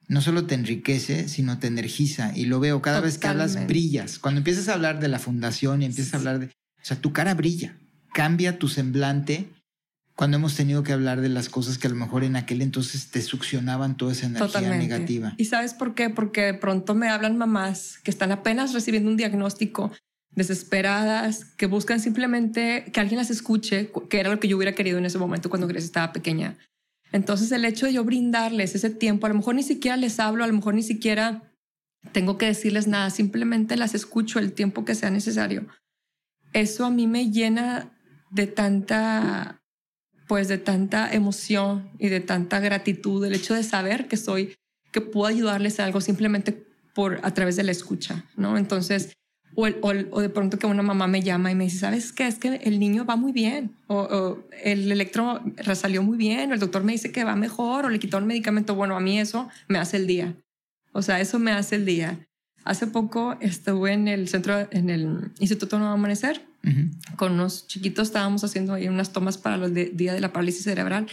no 0.08 0.20
solo 0.20 0.46
te 0.46 0.54
enriquece, 0.54 1.28
sino 1.28 1.58
te 1.58 1.68
energiza. 1.68 2.36
Y 2.36 2.46
lo 2.46 2.60
veo 2.60 2.82
cada 2.82 3.00
vez 3.00 3.18
que 3.18 3.28
hablas, 3.28 3.66
brillas. 3.66 4.18
Cuando 4.18 4.38
empiezas 4.38 4.68
a 4.68 4.74
hablar 4.74 4.98
de 5.00 5.08
la 5.08 5.18
fundación 5.18 5.82
y 5.82 5.86
empiezas 5.86 6.14
a 6.14 6.16
hablar 6.16 6.40
de... 6.40 6.46
O 6.46 6.84
sea, 6.84 7.00
tu 7.00 7.12
cara 7.12 7.34
brilla, 7.34 7.76
cambia 8.12 8.58
tu 8.58 8.68
semblante 8.68 9.48
cuando 10.20 10.36
hemos 10.36 10.54
tenido 10.54 10.82
que 10.82 10.92
hablar 10.92 11.22
de 11.22 11.30
las 11.30 11.48
cosas 11.48 11.78
que 11.78 11.86
a 11.86 11.90
lo 11.90 11.96
mejor 11.96 12.24
en 12.24 12.36
aquel 12.36 12.60
entonces 12.60 13.10
te 13.10 13.22
succionaban 13.22 13.96
toda 13.96 14.12
esa 14.12 14.26
energía 14.26 14.76
negativa. 14.76 15.32
¿Y 15.38 15.46
sabes 15.46 15.72
por 15.72 15.94
qué? 15.94 16.10
Porque 16.10 16.42
de 16.42 16.54
pronto 16.54 16.94
me 16.94 17.08
hablan 17.08 17.38
mamás 17.38 17.98
que 18.02 18.10
están 18.10 18.30
apenas 18.30 18.74
recibiendo 18.74 19.10
un 19.10 19.16
diagnóstico, 19.16 19.92
desesperadas, 20.32 21.44
que 21.44 21.66
buscan 21.66 22.00
simplemente 22.00 22.90
que 22.92 23.00
alguien 23.00 23.18
las 23.18 23.30
escuche, 23.30 23.90
que 24.08 24.20
era 24.20 24.30
lo 24.30 24.40
que 24.40 24.48
yo 24.48 24.56
hubiera 24.56 24.74
querido 24.74 24.98
en 24.98 25.04
ese 25.04 25.18
momento 25.18 25.50
cuando 25.50 25.66
Grace 25.66 25.86
estaba 25.86 26.12
pequeña. 26.12 26.56
Entonces 27.12 27.50
el 27.52 27.64
hecho 27.64 27.86
de 27.86 27.94
yo 27.94 28.04
brindarles 28.04 28.74
ese 28.74 28.90
tiempo, 28.90 29.26
a 29.26 29.30
lo 29.30 29.34
mejor 29.34 29.54
ni 29.54 29.62
siquiera 29.62 29.96
les 29.96 30.20
hablo, 30.20 30.44
a 30.44 30.46
lo 30.46 30.52
mejor 30.52 30.74
ni 30.74 30.82
siquiera 30.82 31.42
tengo 32.12 32.38
que 32.38 32.46
decirles 32.46 32.86
nada, 32.86 33.10
simplemente 33.10 33.76
las 33.76 33.94
escucho 33.94 34.38
el 34.38 34.52
tiempo 34.52 34.84
que 34.84 34.94
sea 34.94 35.10
necesario. 35.10 35.66
Eso 36.52 36.84
a 36.84 36.90
mí 36.90 37.06
me 37.06 37.30
llena 37.30 37.92
de 38.30 38.46
tanta, 38.46 39.62
pues 40.26 40.48
de 40.48 40.58
tanta 40.58 41.12
emoción 41.12 41.90
y 41.98 42.08
de 42.08 42.20
tanta 42.20 42.60
gratitud, 42.60 43.24
el 43.24 43.34
hecho 43.34 43.54
de 43.54 43.64
saber 43.64 44.08
que 44.08 44.16
soy, 44.16 44.54
que 44.92 45.00
puedo 45.00 45.26
ayudarles 45.26 45.78
a 45.78 45.84
algo 45.84 46.00
simplemente 46.00 46.66
por 46.94 47.20
a 47.22 47.34
través 47.34 47.56
de 47.56 47.64
la 47.64 47.72
escucha, 47.72 48.24
¿no? 48.36 48.56
Entonces, 48.56 49.12
o, 49.62 49.88
o, 50.10 50.20
de 50.20 50.28
pronto 50.28 50.58
que 50.58 50.66
una 50.66 50.82
mamá 50.82 51.06
me 51.06 51.22
llama 51.22 51.50
y 51.50 51.54
me 51.54 51.64
dice, 51.64 51.78
¿sabes 51.78 52.12
qué? 52.12 52.26
Es 52.26 52.36
que 52.36 52.56
el 52.56 52.78
niño 52.78 53.04
va 53.04 53.16
muy 53.16 53.32
bien, 53.32 53.72
o, 53.86 54.38
el 54.62 54.90
electro 54.90 55.42
salió 55.74 56.02
muy 56.02 56.16
bien, 56.16 56.50
o 56.50 56.54
el 56.54 56.60
doctor 56.60 56.84
me 56.84 56.92
dice 56.92 57.12
que 57.12 57.24
va 57.24 57.36
mejor, 57.36 57.86
o 57.86 57.88
le 57.88 57.98
quitó 57.98 58.18
un 58.18 58.26
medicamento. 58.26 58.74
Bueno, 58.74 58.96
a 58.96 59.00
mí 59.00 59.18
eso 59.18 59.48
me 59.68 59.78
hace 59.78 59.96
el 59.96 60.06
día. 60.06 60.34
O 60.92 61.02
sea, 61.02 61.20
eso 61.20 61.38
me 61.38 61.52
hace 61.52 61.76
el 61.76 61.86
día. 61.86 62.18
Hace 62.64 62.86
poco 62.86 63.36
estuve 63.40 63.92
en 63.92 64.08
el 64.08 64.28
centro, 64.28 64.68
en 64.70 64.90
el 64.90 65.30
Instituto 65.38 65.78
Nuevo 65.78 65.94
Amanecer, 65.94 66.42
con 67.16 67.32
unos 67.32 67.66
chiquitos, 67.66 68.08
estábamos 68.08 68.44
haciendo 68.44 68.74
ahí 68.74 68.86
unas 68.86 69.12
tomas 69.12 69.38
para 69.38 69.68
de, 69.68 69.86
día 69.86 70.12
de 70.12 70.20
la 70.20 70.32
parálisis 70.32 70.64
cerebral. 70.64 71.06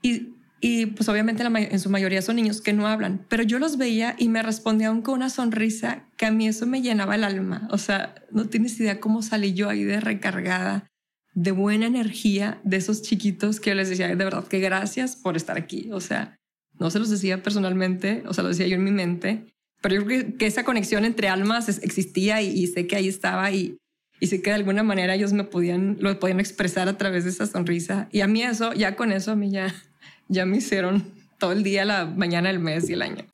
Y 0.00 0.35
y 0.60 0.86
pues 0.86 1.08
obviamente 1.08 1.44
en 1.44 1.80
su 1.80 1.90
mayoría 1.90 2.22
son 2.22 2.36
niños 2.36 2.60
que 2.60 2.72
no 2.72 2.86
hablan, 2.86 3.24
pero 3.28 3.42
yo 3.42 3.58
los 3.58 3.76
veía 3.76 4.16
y 4.18 4.28
me 4.28 4.42
respondían 4.42 5.02
con 5.02 5.14
una 5.14 5.28
sonrisa 5.28 6.04
que 6.16 6.26
a 6.26 6.30
mí 6.30 6.48
eso 6.48 6.66
me 6.66 6.80
llenaba 6.80 7.14
el 7.14 7.24
alma. 7.24 7.68
O 7.70 7.78
sea, 7.78 8.14
no 8.30 8.48
tienes 8.48 8.78
idea 8.80 8.98
cómo 8.98 9.22
salí 9.22 9.52
yo 9.52 9.68
ahí 9.68 9.84
de 9.84 10.00
recargada, 10.00 10.86
de 11.34 11.50
buena 11.50 11.86
energía 11.86 12.58
de 12.64 12.78
esos 12.78 13.02
chiquitos 13.02 13.60
que 13.60 13.70
yo 13.70 13.76
les 13.76 13.90
decía, 13.90 14.08
de 14.08 14.14
verdad 14.14 14.48
que 14.48 14.58
gracias 14.58 15.16
por 15.16 15.36
estar 15.36 15.58
aquí. 15.58 15.90
O 15.92 16.00
sea, 16.00 16.36
no 16.78 16.90
se 16.90 16.98
los 16.98 17.10
decía 17.10 17.42
personalmente, 17.42 18.22
o 18.26 18.32
sea, 18.32 18.42
lo 18.42 18.48
decía 18.48 18.66
yo 18.66 18.76
en 18.76 18.84
mi 18.84 18.92
mente, 18.92 19.52
pero 19.82 19.96
yo 19.96 20.06
creo 20.06 20.38
que, 20.38 20.46
esa 20.46 20.64
conexión 20.64 21.04
entre 21.04 21.28
almas 21.28 21.68
existía 21.68 22.40
y, 22.40 22.66
sé 22.66 22.86
que 22.86 22.96
ahí 22.96 23.08
estaba 23.08 23.50
y, 23.50 23.76
y 24.20 24.28
sé 24.28 24.40
que 24.40 24.50
de 24.50 24.56
alguna 24.56 24.82
manera 24.82 25.14
ellos 25.14 25.34
me 25.34 25.44
podían, 25.44 25.98
lo 26.00 26.18
podían 26.18 26.40
expresar 26.40 26.88
a 26.88 26.96
través 26.96 27.24
de 27.24 27.30
esa 27.30 27.46
sonrisa. 27.46 28.08
Y 28.10 28.22
a 28.22 28.26
mí 28.26 28.42
eso, 28.42 28.72
ya 28.72 28.96
con 28.96 29.12
eso, 29.12 29.32
a 29.32 29.36
mí 29.36 29.50
ya 29.50 29.74
ya 30.28 30.46
me 30.46 30.58
hicieron 30.58 31.12
todo 31.38 31.52
el 31.52 31.62
día, 31.62 31.84
la 31.84 32.06
mañana, 32.06 32.50
el 32.50 32.58
mes 32.58 32.88
y 32.88 32.94
el 32.94 33.02
año. 33.02 33.24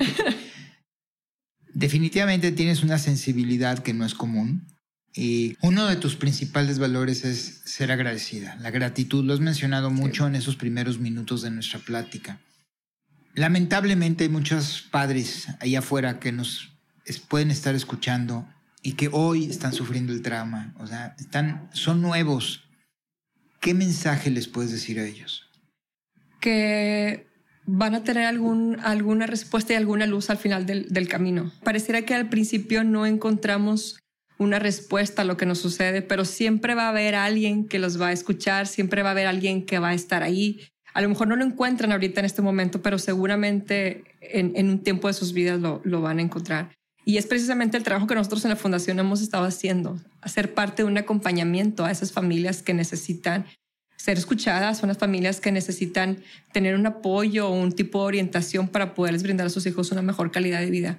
Definitivamente 1.75 2.53
tienes 2.53 2.83
una 2.83 2.99
sensibilidad 2.99 3.79
que 3.79 3.95
no 3.95 4.05
es 4.05 4.15
común. 4.15 4.67
Y 5.15 5.57
uno 5.61 5.87
de 5.87 5.97
tus 5.97 6.17
principales 6.17 6.79
valores 6.79 7.25
es 7.25 7.61
ser 7.65 7.93
agradecida. 7.93 8.57
La 8.61 8.71
gratitud 8.71 9.25
lo 9.25 9.35
has 9.35 9.41
mencionado 9.41 9.91
mucho 9.91 10.27
en 10.27 10.35
esos 10.35 10.57
primeros 10.57 10.99
minutos 10.99 11.43
de 11.43 11.51
nuestra 11.51 11.81
plática. 11.81 12.41
Lamentablemente 13.35 14.25
hay 14.25 14.31
muchos 14.31 14.83
padres 14.91 15.49
allá 15.61 15.81
afuera 15.81 16.19
que 16.19 16.33
nos 16.33 16.73
pueden 17.29 17.51
estar 17.51 17.75
escuchando 17.75 18.47
y 18.83 18.93
que 18.93 19.09
hoy 19.13 19.45
están 19.45 19.73
sufriendo 19.73 20.13
el 20.13 20.23
trauma. 20.23 20.75
O 20.79 20.87
sea, 20.87 21.15
están, 21.19 21.69
son 21.73 22.01
nuevos. 22.01 22.65
¿Qué 23.61 23.75
mensaje 23.75 24.31
les 24.31 24.49
puedes 24.49 24.73
decir 24.73 24.99
a 24.99 25.07
ellos? 25.07 25.52
Que 26.43 27.27
van 27.65 27.95
a 27.95 28.03
tener 28.03 28.27
algún, 28.27 28.79
alguna 28.83 29.27
respuesta 29.27 29.73
y 29.73 29.77
alguna 29.77 30.07
luz 30.07 30.29
al 30.29 30.37
final 30.37 30.67
del, 30.67 30.89
del 30.89 31.09
camino. 31.09 31.53
Pareciera 31.63 32.03
que 32.03 32.15
al 32.15 32.29
principio 32.29 32.85
no 32.85 33.07
encontramos 33.07 34.01
una 34.39 34.59
respuesta 34.59 35.23
a 35.23 35.25
lo 35.25 35.37
que 35.37 35.47
nos 35.47 35.59
sucede, 35.59 36.03
pero 36.03 36.25
siempre 36.25 36.75
va 36.75 36.87
a 36.87 36.89
haber 36.89 37.15
alguien 37.15 37.69
que 37.69 37.79
los 37.79 38.01
va 38.01 38.09
a 38.09 38.13
escuchar, 38.13 38.67
siempre 38.67 39.03
va 39.03 39.11
a 39.11 39.13
haber 39.13 39.29
alguien 39.29 39.65
que 39.65 39.79
va 39.79 39.91
a 39.91 39.95
estar 39.95 40.25
ahí. 40.25 40.61
A 40.95 41.01
lo 41.01 41.09
mejor 41.09 41.29
no 41.29 41.37
lo 41.37 41.45
encuentran 41.45 41.93
ahorita 41.93 42.21
en 42.21 42.27
este 42.27 42.43
momento, 42.43 42.83
pero 42.83 42.99
seguramente 42.99 44.05
en, 44.21 44.53
en 44.57 44.69
un 44.69 44.81
tiempo 44.81 45.07
de 45.07 45.15
sus 45.15 45.33
vidas 45.33 45.61
lo, 45.61 45.81
lo, 45.85 46.03
van 46.03 46.19
a 46.19 46.23
encontrar. 46.23 46.73
Y 47.05 47.17
es 47.19 47.27
precisamente 47.27 47.77
el 47.77 47.85
trabajo 47.85 48.07
que 48.09 48.17
nosotros 48.17 48.45
en 48.45 48.51
la 48.51 48.57
Fundación 48.57 48.99
hemos 48.99 49.23
estado 49.23 49.45
haciendo, 49.45 50.01
hacer 50.21 50.55
parte 50.55 50.83
de 50.83 50.89
un 50.89 50.99
acompañamiento 50.99 51.85
a 51.85 51.91
esas 51.91 52.13
familias 52.13 52.63
que 52.63 52.75
necesitan 52.75 53.47
ser 53.97 54.19
escuchadas, 54.19 54.79
son 54.79 54.89
las 54.89 54.99
familias 54.99 55.41
que 55.41 55.53
necesitan 55.53 56.19
tener 56.53 56.75
un 56.75 56.87
apoyo 56.87 57.49
o 57.49 57.53
un 57.53 57.73
tipo 57.73 58.01
de 58.01 58.07
orientación 58.07 58.69
para 58.69 58.95
poderles 58.95 59.23
brindar 59.23 59.47
a 59.47 59.51
sus 59.51 59.67
hijos 59.67 59.93
una 59.93 60.03
mejor 60.03 60.31
calidad 60.31 60.61
de 60.61 60.71
vida. 60.71 60.99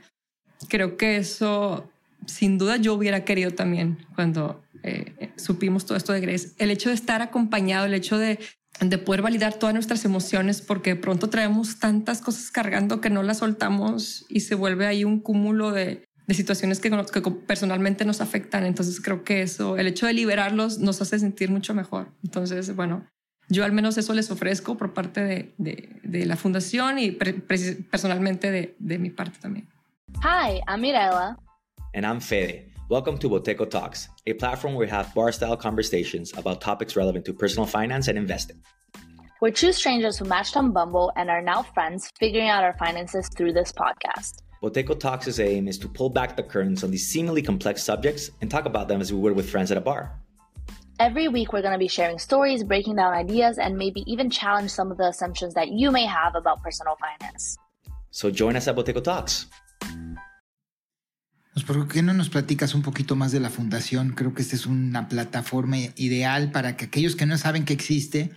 Creo 0.69 0.95
que 0.95 1.17
eso, 1.17 1.89
sin 2.25 2.57
duda, 2.57 2.77
yo 2.77 2.93
hubiera 2.93 3.25
querido 3.25 3.51
también 3.51 3.97
cuando 4.15 4.63
eh, 4.83 5.31
supimos 5.35 5.85
todo 5.85 5.97
esto 5.97 6.13
de 6.13 6.21
Grace. 6.21 6.51
El 6.57 6.71
hecho 6.71 6.89
de 6.89 6.95
estar 6.95 7.21
acompañado, 7.21 7.85
el 7.85 7.93
hecho 7.93 8.17
de, 8.17 8.39
de 8.79 8.97
poder 8.97 9.21
validar 9.21 9.55
todas 9.55 9.73
nuestras 9.73 10.05
emociones, 10.05 10.61
porque 10.61 10.95
pronto 10.95 11.29
traemos 11.29 11.79
tantas 11.79 12.21
cosas 12.21 12.51
cargando 12.51 13.01
que 13.01 13.09
no 13.09 13.23
las 13.23 13.39
soltamos 13.39 14.25
y 14.29 14.41
se 14.41 14.55
vuelve 14.55 14.87
ahí 14.87 15.03
un 15.03 15.19
cúmulo 15.19 15.71
de, 15.71 16.05
de 16.27 16.33
situaciones 16.33 16.79
que, 16.79 16.89
que, 16.89 17.31
personalmente 17.31 18.05
nos 18.05 18.21
afectan. 18.21 18.65
Entonces 18.65 19.01
creo 19.01 19.23
que 19.23 19.41
eso, 19.41 19.77
el 19.77 19.87
hecho 19.87 20.05
de 20.05 20.13
liberarlos 20.13 20.79
nos 20.79 21.01
hace 21.01 21.19
sentir 21.19 21.49
mucho 21.49 21.73
mejor. 21.73 22.07
Entonces, 22.23 22.75
bueno, 22.75 23.07
yo 23.49 23.65
al 23.65 23.71
menos 23.71 23.97
eso 23.97 24.13
les 24.13 24.31
ofrezco 24.31 24.77
por 24.77 24.93
parte 24.93 25.21
de, 25.21 25.53
de, 25.57 25.99
de 26.03 26.25
la 26.25 26.35
fundación 26.35 26.99
y 26.99 27.11
personalmente 27.11 28.51
de, 28.51 28.75
de 28.79 28.97
mi 28.97 29.09
parte 29.09 29.39
también. 29.39 29.67
Hi, 30.21 30.61
I'm 30.67 30.81
Mirella. 30.81 31.37
And 31.93 32.05
I'm 32.05 32.21
Fede. 32.21 32.71
Welcome 32.89 33.17
to 33.19 33.29
Boteco 33.29 33.69
Talks, 33.69 34.09
a 34.27 34.33
platform 34.33 34.75
where 34.75 34.85
we 34.85 34.91
have 34.91 35.13
bar-style 35.15 35.57
conversations 35.57 36.31
about 36.37 36.61
topics 36.61 36.95
relevant 36.95 37.25
to 37.25 37.33
personal 37.33 37.65
finance 37.65 38.07
and 38.07 38.17
investing. 38.17 38.57
We're 39.41 39.51
two 39.51 39.73
strangers 39.73 40.17
who 40.17 40.25
matched 40.25 40.55
on 40.55 40.71
Bumble 40.71 41.11
and 41.15 41.29
are 41.29 41.41
now 41.41 41.63
friends, 41.63 42.09
figuring 42.19 42.49
out 42.49 42.63
our 42.63 42.73
finances 42.77 43.29
through 43.35 43.53
this 43.53 43.71
podcast. 43.71 44.42
Boteco 44.63 44.97
Talks' 44.97 45.39
aim 45.39 45.67
is 45.67 45.77
to 45.77 45.89
pull 45.89 46.09
back 46.09 46.37
the 46.37 46.43
curtains 46.43 46.85
on 46.85 46.91
these 46.91 47.05
seemingly 47.05 47.41
complex 47.41 47.83
subjects 47.83 48.31
and 48.39 48.49
talk 48.49 48.65
about 48.65 48.87
them 48.87 49.01
as 49.01 49.11
we 49.11 49.19
would 49.19 49.35
with 49.35 49.49
friends 49.49 49.71
at 49.71 49.77
a 49.77 49.81
bar. 49.81 50.13
Every 50.99 51.27
week, 51.27 51.51
we're 51.51 51.61
going 51.61 51.73
to 51.73 51.77
be 51.77 51.89
sharing 51.89 52.17
stories, 52.17 52.63
breaking 52.63 52.95
down 52.95 53.13
ideas, 53.13 53.57
and 53.57 53.77
maybe 53.77 54.05
even 54.07 54.29
challenge 54.29 54.71
some 54.71 54.89
of 54.89 54.97
the 54.97 55.09
assumptions 55.09 55.53
that 55.55 55.67
you 55.67 55.91
may 55.91 56.05
have 56.05 56.35
about 56.35 56.63
personal 56.63 56.95
finance. 56.95 57.57
So 58.11 58.31
join 58.31 58.55
us 58.55 58.69
at 58.69 58.77
Boteco 58.77 59.03
Talks. 59.03 59.49
Pues, 61.51 61.65
¿Por 61.65 61.87
qué 61.89 62.01
no 62.01 62.13
nos 62.13 62.29
platicas 62.29 62.73
un 62.73 62.83
poquito 62.83 63.17
más 63.17 63.33
de 63.33 63.41
la 63.41 63.49
fundación? 63.49 64.13
Creo 64.15 64.33
que 64.33 64.43
esta 64.43 64.55
es 64.55 64.65
una 64.65 65.09
plataforma 65.09 65.77
ideal 65.97 66.51
para 66.51 66.77
que 66.77 66.85
aquellos 66.85 67.17
que 67.17 67.25
no 67.25 67.37
saben 67.37 67.65
que 67.65 67.73
existe 67.73 68.31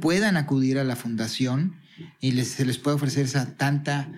puedan 0.00 0.36
acudir 0.36 0.78
a 0.78 0.84
la 0.84 0.94
fundación 0.94 1.74
y 2.20 2.32
les, 2.32 2.48
se 2.52 2.64
les 2.64 2.78
pueda 2.78 2.94
ofrecer 2.94 3.24
esa 3.24 3.56
tanta 3.56 4.08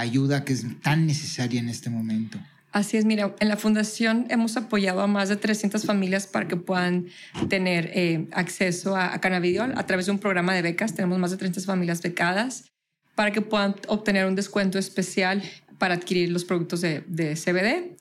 ayuda 0.00 0.44
que 0.44 0.52
es 0.52 0.64
tan 0.82 1.06
necesaria 1.06 1.60
en 1.60 1.68
este 1.68 1.90
momento. 1.90 2.38
Así 2.72 2.96
es, 2.96 3.04
mira, 3.04 3.34
en 3.40 3.48
la 3.48 3.56
fundación 3.56 4.26
hemos 4.30 4.56
apoyado 4.56 5.00
a 5.00 5.08
más 5.08 5.28
de 5.28 5.36
300 5.36 5.84
familias 5.84 6.28
para 6.28 6.46
que 6.46 6.56
puedan 6.56 7.06
tener 7.48 7.90
eh, 7.94 8.28
acceso 8.32 8.94
a, 8.94 9.12
a 9.12 9.20
cannabidiol 9.20 9.72
a 9.76 9.86
través 9.86 10.06
de 10.06 10.12
un 10.12 10.20
programa 10.20 10.54
de 10.54 10.62
becas. 10.62 10.94
Tenemos 10.94 11.18
más 11.18 11.32
de 11.32 11.36
300 11.36 11.66
familias 11.66 12.00
becadas 12.00 12.70
para 13.16 13.32
que 13.32 13.42
puedan 13.42 13.74
obtener 13.88 14.26
un 14.26 14.36
descuento 14.36 14.78
especial 14.78 15.42
para 15.78 15.94
adquirir 15.94 16.30
los 16.30 16.44
productos 16.44 16.80
de, 16.80 17.02
de 17.08 17.34
CBD. 17.34 17.96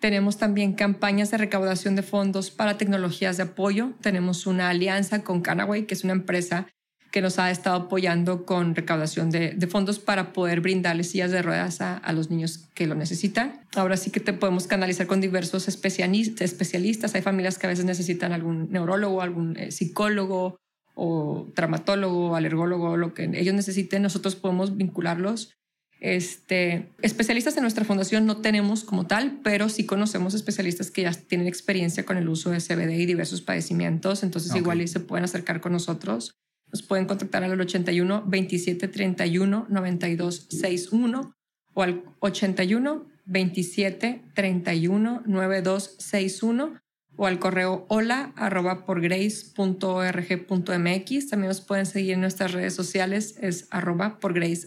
Tenemos 0.00 0.38
también 0.38 0.72
campañas 0.72 1.30
de 1.30 1.38
recaudación 1.38 1.94
de 1.94 2.02
fondos 2.02 2.50
para 2.50 2.78
tecnologías 2.78 3.36
de 3.36 3.44
apoyo. 3.44 3.92
Tenemos 4.00 4.46
una 4.46 4.70
alianza 4.70 5.22
con 5.22 5.42
Canaway, 5.42 5.86
que 5.86 5.94
es 5.94 6.04
una 6.04 6.12
empresa 6.14 6.66
que 7.14 7.22
nos 7.22 7.38
ha 7.38 7.52
estado 7.52 7.76
apoyando 7.76 8.44
con 8.44 8.74
recaudación 8.74 9.30
de, 9.30 9.56
fondos 9.70 10.00
para 10.00 10.32
poder 10.32 10.60
brindarles 10.60 11.10
sillas 11.10 11.30
de 11.30 11.42
ruedas 11.42 11.80
a, 11.80 12.12
los 12.12 12.28
niños 12.28 12.66
que 12.74 12.88
lo 12.88 12.96
necesitan. 12.96 13.60
Ahora 13.76 13.96
sí 13.96 14.10
que 14.10 14.18
te 14.18 14.32
podemos 14.32 14.66
canalizar 14.66 15.06
con 15.06 15.20
diversos 15.20 15.68
especialistas. 15.68 17.14
Hay 17.14 17.22
familias 17.22 17.56
que 17.56 17.68
a 17.68 17.70
veces 17.70 17.84
necesitan 17.84 18.32
algún 18.32 18.68
neurólogo, 18.72 19.22
algún 19.22 19.56
eh, 19.56 19.70
psicólogo 19.70 20.56
o 20.96 21.46
traumatólogo, 21.54 22.34
alergólogo, 22.34 22.96
lo 22.96 23.14
que 23.14 23.30
ellos 23.32 23.54
necesiten. 23.54 24.02
Nosotros 24.02 24.34
podemos 24.34 24.76
vincularlos. 24.76 25.54
Este, 26.00 26.88
especialistas 27.00 27.56
en 27.56 27.62
nuestra 27.62 27.84
fundación 27.84 28.26
no 28.26 28.38
tenemos 28.38 28.82
como 28.82 29.06
tal, 29.06 29.38
pero 29.44 29.68
sí 29.68 29.86
conocemos 29.86 30.34
especialistas 30.34 30.90
que 30.90 31.02
ya 31.02 31.12
tienen 31.12 31.46
experiencia 31.46 32.04
con 32.04 32.16
el 32.16 32.28
uso 32.28 32.50
de 32.50 32.58
CBD 32.58 32.98
y 32.98 33.06
diversos 33.06 33.40
padecimientos, 33.40 34.24
entonces 34.24 34.52
igual 34.56 34.82
y 34.82 34.88
se 34.88 34.98
pueden 34.98 35.22
acercar 35.22 35.60
con 35.60 35.70
nosotros. 35.70 36.34
Nos 36.74 36.82
pueden 36.82 37.06
contactar 37.06 37.44
al 37.44 37.60
81 37.60 38.24
27 38.26 38.88
31 38.88 39.66
92 39.68 40.48
61 40.50 41.36
o 41.72 41.82
al 41.84 42.02
81 42.18 43.06
27 43.26 44.24
31 44.34 45.22
9261 45.24 46.80
o 47.14 47.26
al 47.28 47.38
correo 47.38 47.86
hola 47.88 48.32
arroba 48.34 48.86
por 48.86 49.00
grace.org.mx. 49.00 51.28
También 51.28 51.48
nos 51.48 51.60
pueden 51.60 51.86
seguir 51.86 52.14
en 52.14 52.20
nuestras 52.20 52.50
redes 52.50 52.74
sociales, 52.74 53.36
es 53.40 53.68
arroba 53.70 54.18
por 54.18 54.34
grace 54.34 54.66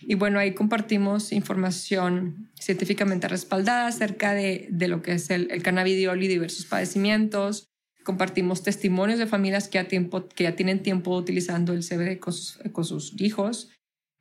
Y 0.00 0.16
bueno, 0.16 0.40
ahí 0.40 0.52
compartimos 0.52 1.30
información 1.30 2.50
científicamente 2.58 3.28
respaldada 3.28 3.86
acerca 3.86 4.34
de, 4.34 4.66
de 4.68 4.88
lo 4.88 5.00
que 5.00 5.12
es 5.12 5.30
el, 5.30 5.48
el 5.52 5.62
cannabidiol 5.62 6.20
y 6.24 6.26
diversos 6.26 6.66
padecimientos. 6.66 7.70
Compartimos 8.04 8.62
testimonios 8.62 9.18
de 9.18 9.26
familias 9.26 9.68
que 9.68 9.78
ya, 9.78 9.88
tiempo, 9.88 10.28
que 10.28 10.44
ya 10.44 10.54
tienen 10.54 10.82
tiempo 10.82 11.16
utilizando 11.16 11.72
el 11.72 11.82
CBD 11.82 12.18
con 12.18 12.32
sus, 12.32 12.58
con 12.72 12.84
sus 12.84 13.20
hijos. 13.20 13.70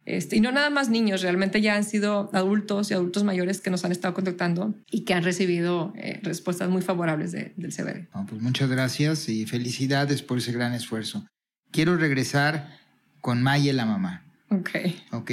Este, 0.05 0.35
y 0.35 0.41
no 0.41 0.51
nada 0.51 0.69
más 0.69 0.89
niños, 0.89 1.21
realmente 1.21 1.61
ya 1.61 1.75
han 1.75 1.83
sido 1.83 2.29
adultos 2.33 2.91
y 2.91 2.93
adultos 2.93 3.23
mayores 3.23 3.61
que 3.61 3.69
nos 3.69 3.85
han 3.85 3.91
estado 3.91 4.13
contactando 4.13 4.73
y 4.91 5.01
que 5.01 5.13
han 5.13 5.23
recibido 5.23 5.93
eh, 5.95 6.19
respuestas 6.23 6.69
muy 6.69 6.81
favorables 6.81 7.31
del 7.31 7.73
CBD. 7.73 8.07
pues 8.27 8.41
muchas 8.41 8.69
gracias 8.69 9.29
y 9.29 9.45
felicidades 9.45 10.21
por 10.21 10.39
ese 10.39 10.51
gran 10.51 10.73
esfuerzo. 10.73 11.25
Quiero 11.71 11.95
regresar 11.95 12.77
con 13.21 13.41
Maya, 13.41 13.71
la 13.73 13.85
mamá. 13.85 14.25
Ok. 14.49 14.69
Ok. 15.11 15.31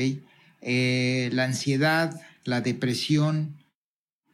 Eh, 0.60 1.30
la 1.32 1.44
ansiedad, 1.44 2.20
la 2.44 2.60
depresión 2.60 3.56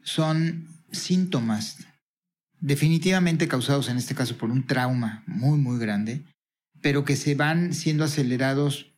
son 0.02 0.68
síntomas 0.92 1.85
definitivamente 2.66 3.46
causados 3.46 3.88
en 3.88 3.96
este 3.96 4.16
caso 4.16 4.36
por 4.36 4.50
un 4.50 4.66
trauma 4.66 5.22
muy, 5.28 5.56
muy 5.56 5.78
grande, 5.78 6.24
pero 6.80 7.04
que 7.04 7.14
se 7.14 7.36
van 7.36 7.72
siendo 7.72 8.02
acelerados 8.02 8.92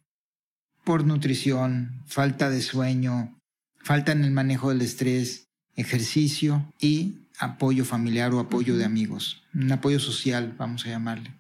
por 0.85 1.05
nutrición, 1.05 2.03
falta 2.07 2.49
de 2.49 2.63
sueño, 2.63 3.39
falta 3.77 4.13
en 4.13 4.25
el 4.25 4.31
manejo 4.31 4.71
del 4.71 4.81
estrés, 4.81 5.49
ejercicio 5.77 6.73
y 6.81 7.19
apoyo 7.39 7.85
familiar 7.85 8.33
o 8.33 8.41
apoyo 8.41 8.75
de 8.79 8.87
amigos, 8.87 9.43
un 9.53 9.71
apoyo 9.71 10.01
social, 10.01 10.55
vamos 10.57 10.87
a 10.87 10.89
llamarle. 10.89 11.31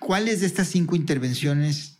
¿Cuáles 0.00 0.40
de 0.40 0.46
estas 0.46 0.68
cinco 0.68 0.96
intervenciones 0.96 1.98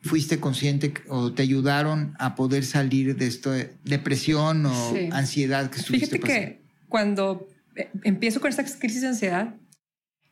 fuiste 0.00 0.40
consciente 0.40 0.94
o 1.08 1.30
te 1.30 1.42
ayudaron 1.42 2.14
a 2.18 2.34
poder 2.34 2.64
salir 2.64 3.16
de 3.16 3.26
esto, 3.26 3.50
de 3.50 3.74
depresión 3.84 4.64
o 4.64 4.94
ansiedad 5.12 5.68
que 5.68 5.80
estuviste 5.80 6.16
Fíjate 6.16 6.26
que 6.26 6.62
cuando 6.88 7.46
empiezo 8.04 8.40
con 8.40 8.50
esta 8.50 8.64
crisis 8.64 9.02
de 9.02 9.08
ansiedad, 9.08 9.54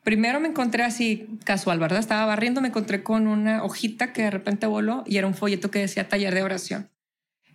Primero 0.05 0.39
me 0.39 0.47
encontré 0.47 0.83
así 0.83 1.25
casual, 1.45 1.79
¿verdad? 1.79 1.97
Estaba 1.97 2.27
barriendo, 2.27 2.61
me 2.61 2.67
encontré 2.67 3.01
con 3.01 3.25
una 3.25 3.63
hojita 3.63 4.13
que 4.13 4.21
de 4.21 4.29
repente 4.29 4.67
voló 4.67 5.03
y 5.07 5.17
era 5.17 5.25
un 5.25 5.33
folleto 5.33 5.71
que 5.71 5.79
decía 5.79 6.07
taller 6.07 6.35
de 6.35 6.43
oración. 6.43 6.91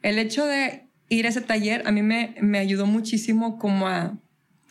El 0.02 0.18
hecho 0.18 0.44
de 0.46 0.88
ir 1.08 1.26
a 1.26 1.28
ese 1.28 1.42
taller 1.42 1.86
a 1.86 1.92
mí 1.92 2.02
me, 2.02 2.34
me 2.40 2.58
ayudó 2.58 2.86
muchísimo 2.86 3.56
como 3.56 3.86
a 3.86 4.18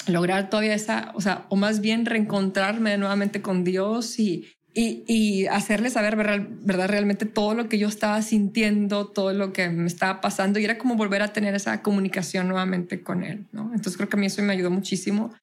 lograr 0.07 0.49
todavía 0.49 0.73
esa, 0.73 1.13
o 1.15 1.21
sea, 1.21 1.45
o 1.47 1.55
más 1.55 1.79
bien 1.79 2.05
reencontrarme 2.05 2.97
nuevamente 2.97 3.41
con 3.41 3.63
Dios 3.63 4.19
y, 4.19 4.45
y, 4.79 5.03
y 5.07 5.47
hacerle 5.47 5.89
saber, 5.89 6.15
¿verdad? 6.15 6.87
Realmente 6.87 7.25
todo 7.25 7.53
lo 7.53 7.67
que 7.67 7.77
yo 7.77 7.89
estaba 7.89 8.21
sintiendo, 8.21 9.07
todo 9.07 9.33
lo 9.33 9.51
que 9.51 9.67
me 9.69 9.87
estaba 9.87 10.21
pasando 10.21 10.57
y 10.57 10.63
era 10.63 10.77
como 10.77 10.95
volver 10.95 11.21
a 11.21 11.33
tener 11.33 11.53
esa 11.53 11.81
comunicación 11.81 12.47
nuevamente 12.47 13.01
con 13.03 13.23
Él, 13.23 13.45
¿no? 13.51 13.71
Entonces 13.73 13.97
creo 13.97 14.07
que 14.07 14.15
a 14.15 14.19
mí 14.19 14.27
eso 14.27 14.41
me 14.41 14.53
ayudó 14.53 14.71
muchísimo. 14.71 15.33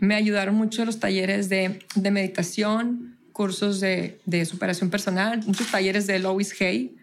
Me 0.00 0.14
ayudaron 0.14 0.54
mucho 0.54 0.84
los 0.84 1.00
talleres 1.00 1.48
de, 1.48 1.78
de 1.94 2.10
meditación, 2.10 3.16
cursos 3.32 3.80
de, 3.80 4.20
de, 4.26 4.44
superación 4.44 4.90
personal, 4.90 5.42
muchos 5.46 5.70
talleres 5.70 6.06
de 6.06 6.18
Lois 6.18 6.54
Hay, 6.60 6.94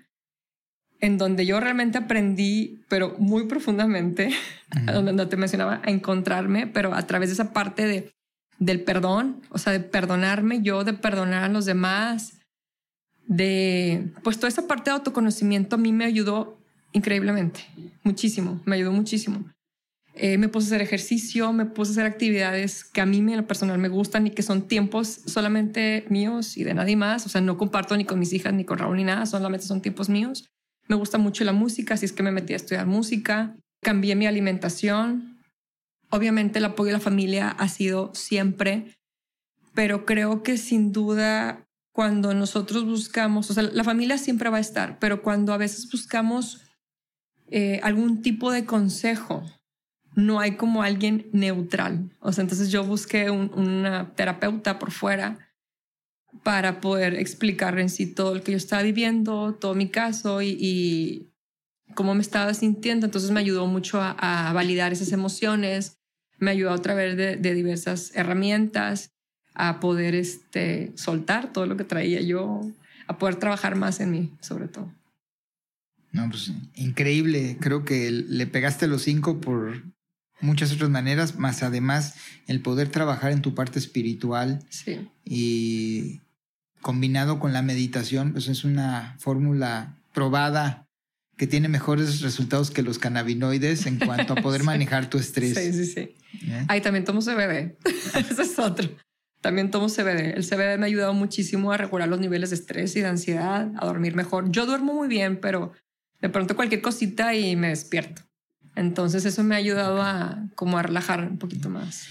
en 1.00 1.18
donde 1.18 1.48
yo 1.48 1.60
realmente 1.60 1.98
aprendí, 1.98 2.84
pero 2.90 3.16
muy 3.18 3.48
profundamente, 3.48 4.30
donde 4.86 5.14
no 5.14 5.28
te 5.28 5.36
mencionaba, 5.36 5.82
a 5.84 5.90
encontrarme, 5.90 6.68
pero 6.68 6.94
a 6.94 7.08
través 7.08 7.30
de 7.30 7.34
esa 7.34 7.54
parte 7.54 7.88
de, 7.88 8.12
del 8.62 8.84
perdón, 8.84 9.42
o 9.50 9.58
sea, 9.58 9.74
de 9.74 9.80
perdonarme 9.80 10.62
yo, 10.62 10.84
de 10.84 10.94
perdonar 10.94 11.44
a 11.44 11.50
los 11.50 11.66
demás, 11.66 12.34
de, 13.26 14.14
pues 14.24 14.38
toda 14.38 14.50
esa 14.50 14.68
parte 14.68 14.92
de 14.92 14.98
autoconocimiento 14.98 15.76
a 15.76 15.80
mí 15.80 15.92
me 15.92 16.06
ayudó 16.06 16.60
increíblemente, 16.94 17.66
muchísimo, 18.04 18.62
me 18.66 18.76
ayudó 18.76 18.92
muchísimo. 18.92 19.44
Eh, 20.14 20.38
me 20.38 20.48
puse 20.48 20.66
a 20.66 20.68
hacer 20.68 20.82
ejercicio, 20.82 21.52
me 21.54 21.66
puse 21.66 21.92
a 21.92 21.94
hacer 21.94 22.06
actividades 22.06 22.84
que 22.84 23.02
a 23.02 23.06
mí 23.08 23.18
en 23.18 23.38
lo 23.38 23.48
personal 23.48 23.80
me 23.80 23.88
gustan 23.88 24.28
y 24.28 24.32
que 24.32 24.44
son 24.44 24.68
tiempos 24.68 25.22
solamente 25.26 26.06
míos 26.10 26.56
y 26.56 26.64
de 26.64 26.76
nadie 26.76 26.96
más. 26.96 27.26
O 27.26 27.30
sea, 27.30 27.42
no 27.42 27.58
comparto 27.58 27.98
ni 27.98 28.06
con 28.06 28.20
mis 28.20 28.34
hijas 28.34 28.54
ni 28.54 28.64
con 28.64 28.78
Raúl 28.78 28.98
ni 28.98 29.06
nada, 29.06 29.26
solamente 29.26 29.66
son 29.66 29.82
tiempos 29.82 30.10
míos. 30.10 30.46
Me 30.88 30.96
gusta 30.96 31.18
mucho 31.18 31.44
la 31.46 31.54
música, 31.54 31.96
así 31.96 32.06
es 32.06 32.12
que 32.12 32.22
me 32.22 32.32
metí 32.32 32.54
a 32.54 32.58
estudiar 32.58 32.86
música. 32.86 33.56
Cambié 33.82 34.16
mi 34.16 34.28
alimentación. 34.28 35.31
Obviamente 36.12 36.60
el 36.60 36.66
apoyo 36.66 36.88
de 36.88 36.98
la 36.98 37.00
familia 37.00 37.50
ha 37.50 37.68
sido 37.68 38.12
siempre, 38.14 38.98
pero 39.74 40.06
creo 40.06 40.44
que 40.44 40.58
sin 40.58 40.92
duda 40.92 41.68
cuando 41.94 42.34
nosotros 42.34 42.86
buscamos, 42.86 43.50
o 43.50 43.54
sea, 43.54 43.64
la 43.64 43.84
familia 43.84 44.18
siempre 44.18 44.50
va 44.50 44.58
a 44.58 44.62
estar, 44.62 45.00
pero 45.00 45.24
cuando 45.24 45.54
a 45.54 45.58
veces 45.58 45.90
buscamos 45.92 46.62
eh, 47.50 47.80
algún 47.84 48.22
tipo 48.22 48.52
de 48.52 48.66
consejo, 48.66 49.44
no 50.16 50.40
hay 50.40 50.56
como 50.56 50.84
alguien 50.84 51.30
neutral. 51.32 52.10
O 52.20 52.32
sea, 52.32 52.44
entonces 52.44 52.70
yo 52.70 52.84
busqué 52.84 53.30
una 53.30 54.14
terapeuta 54.16 54.80
por 54.80 54.92
fuera 54.92 55.52
para 56.44 56.80
poder 56.80 57.16
explicar 57.16 57.78
en 57.80 57.90
sí 57.90 58.08
todo 58.08 58.36
lo 58.36 58.44
que 58.44 58.52
yo 58.52 58.58
estaba 58.58 58.82
viviendo, 58.82 59.56
todo 59.56 59.76
mi 59.76 59.90
caso 59.90 60.42
y, 60.42 61.28
cómo 61.94 62.16
me 62.16 62.22
estaba 62.22 62.54
sintiendo. 62.54 63.06
Entonces 63.06 63.32
me 63.32 63.42
ayudó 63.42 63.68
mucho 63.68 64.00
a, 64.02 64.52
validar 64.54 64.94
esas 64.94 65.12
emociones, 65.12 66.01
me 66.42 66.52
ayudó 66.52 66.72
a 66.72 66.82
través 66.82 67.16
de, 67.16 67.38
de, 67.38 67.54
diversas 67.54 68.12
herramientas 68.16 69.12
a 69.54 69.80
poder 69.80 70.16
este, 70.16 70.92
soltar 70.96 71.54
todo 71.54 71.66
lo 71.68 71.78
que 71.78 71.84
traía 71.84 72.20
yo, 72.20 72.62
a 73.08 73.18
poder 73.18 73.36
trabajar 73.36 73.76
más 73.76 74.00
en 74.00 74.12
mí, 74.12 74.32
sobre 74.42 74.68
todo. 74.68 74.92
No, 76.12 76.30
pues 76.30 76.52
increíble. 76.76 77.58
Creo 77.62 77.86
que 77.86 78.12
le 78.12 78.48
pegaste 78.48 78.88
los 78.88 79.04
cinco 79.04 79.40
por 79.40 79.84
muchas 80.42 80.74
otras 80.74 80.90
maneras, 80.90 81.38
más 81.38 81.64
además 81.64 82.16
el 82.48 82.62
poder 82.62 82.90
trabajar 82.90 83.32
en 83.32 83.42
tu 83.42 83.54
parte 83.54 83.80
espiritual 83.80 84.66
sí. 84.70 85.08
y 85.24 86.22
combinado 86.82 87.40
con 87.40 87.54
la 87.54 87.62
meditación, 87.62 88.34
pues 88.34 88.48
es 88.48 88.64
una 88.64 89.16
fórmula 89.20 89.96
probada 90.14 90.88
que 91.38 91.48
tiene 91.48 91.70
mejores 91.70 92.22
resultados 92.22 92.72
que 92.72 92.82
los 92.82 93.00
cannabinoides 93.00 93.86
en 93.86 94.00
cuanto 94.00 94.34
a 94.34 94.36
poder 94.38 94.64
manejar 94.66 95.10
tu 95.10 95.18
estrés. 95.18 95.58
Sí, 95.58 95.74
sí, 95.74 95.86
sí. 95.86 96.16
¿Eh? 96.48 96.66
Ahí 96.68 96.82
también 96.82 97.06
tomo 97.06 97.22
CBD. 97.22 97.76
Ese 98.16 98.42
es 98.42 98.60
otro. 98.60 98.90
También 99.42 99.72
tomo 99.72 99.88
CBD. 99.88 100.36
El 100.36 100.44
CBD 100.44 100.78
me 100.78 100.86
ha 100.86 100.88
ayudado 100.88 101.14
muchísimo 101.14 101.72
a 101.72 101.78
regular 101.78 102.08
los 102.08 102.20
niveles 102.20 102.52
de 102.52 102.56
estrés 102.56 102.96
y 102.96 103.02
de 103.02 103.08
ansiedad, 103.08 103.72
a 103.78 103.86
dormir 103.86 104.16
mejor. 104.16 104.52
Yo 104.52 104.66
duermo 104.66 104.94
muy 104.94 105.08
bien, 105.08 105.40
pero 105.42 105.74
de 106.22 106.30
pronto 106.30 106.56
cualquier 106.56 106.82
cosita 106.82 107.34
y 107.36 107.56
me 107.56 107.70
despierto. 107.70 108.22
Entonces 108.76 109.26
eso 109.26 109.44
me 109.44 109.56
ha 109.56 109.58
ayudado 109.58 110.02
a 110.02 110.48
como 110.56 110.78
a 110.78 110.84
relajar 110.84 111.28
un 111.28 111.38
poquito 111.38 111.70
más. 111.70 112.08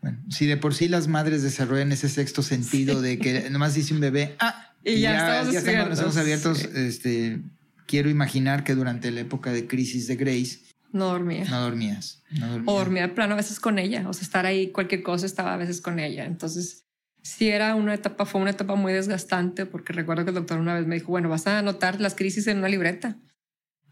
Bueno, 0.00 0.18
si 0.30 0.46
de 0.46 0.56
por 0.56 0.74
sí 0.74 0.86
las 0.88 1.08
madres 1.08 1.42
desarrollan 1.42 1.90
ese 1.90 2.08
sexto 2.08 2.42
sentido 2.42 3.00
de 3.00 3.18
que 3.18 3.50
nomás 3.50 3.74
dice 3.74 3.92
un 3.92 4.00
bebé, 4.00 4.36
ah, 4.38 4.72
y, 4.84 5.00
ya, 5.00 5.40
estamos 5.40 5.64
ya 5.64 6.04
ojos 6.04 6.16
abiertos, 6.16 6.64
este, 6.74 7.40
quiero 7.86 8.08
imaginar 8.08 8.62
que 8.62 8.74
durante 8.76 9.10
la 9.10 9.20
época 9.20 9.50
de 9.50 9.66
crisis 9.66 10.06
de 10.06 10.14
Grace 10.14 10.60
no 10.92 11.06
dormía. 11.06 11.44
No 11.44 11.60
dormías. 11.60 12.22
No 12.30 12.46
dormía. 12.48 12.72
O 12.72 12.78
dormía 12.78 13.02
de 13.02 13.14
plano 13.14 13.34
a 13.34 13.36
veces 13.36 13.60
con 13.60 13.78
ella. 13.78 14.08
O 14.08 14.12
sea, 14.12 14.22
estar 14.22 14.46
ahí, 14.46 14.70
cualquier 14.70 15.02
cosa 15.02 15.26
estaba 15.26 15.54
a 15.54 15.56
veces 15.56 15.80
con 15.80 15.98
ella. 15.98 16.24
Entonces, 16.24 16.86
sí 17.22 17.48
era 17.48 17.74
una 17.74 17.94
etapa, 17.94 18.24
fue 18.24 18.40
una 18.40 18.50
etapa 18.50 18.76
muy 18.76 18.92
desgastante 18.92 19.66
porque 19.66 19.92
recuerdo 19.92 20.24
que 20.24 20.30
el 20.30 20.36
doctor 20.36 20.58
una 20.58 20.74
vez 20.74 20.86
me 20.86 20.94
dijo, 20.94 21.08
bueno, 21.08 21.28
vas 21.28 21.46
a 21.46 21.58
anotar 21.58 22.00
las 22.00 22.14
crisis 22.14 22.46
en 22.46 22.58
una 22.58 22.68
libreta. 22.68 23.16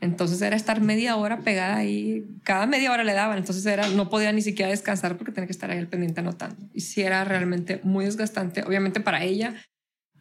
Entonces 0.00 0.42
era 0.42 0.56
estar 0.56 0.80
media 0.80 1.16
hora 1.16 1.40
pegada 1.40 1.76
ahí, 1.76 2.24
cada 2.42 2.66
media 2.66 2.92
hora 2.92 3.04
le 3.04 3.14
daban, 3.14 3.38
entonces 3.38 3.64
era, 3.64 3.88
no 3.88 4.10
podía 4.10 4.32
ni 4.32 4.42
siquiera 4.42 4.70
descansar 4.70 5.16
porque 5.16 5.32
tenía 5.32 5.46
que 5.46 5.52
estar 5.52 5.70
ahí 5.70 5.78
al 5.78 5.88
pendiente 5.88 6.20
anotando. 6.20 6.68
Y 6.74 6.80
sí 6.80 7.02
era 7.02 7.24
realmente 7.24 7.80
muy 7.84 8.04
desgastante, 8.04 8.62
obviamente 8.64 9.00
para 9.00 9.24
ella, 9.24 9.54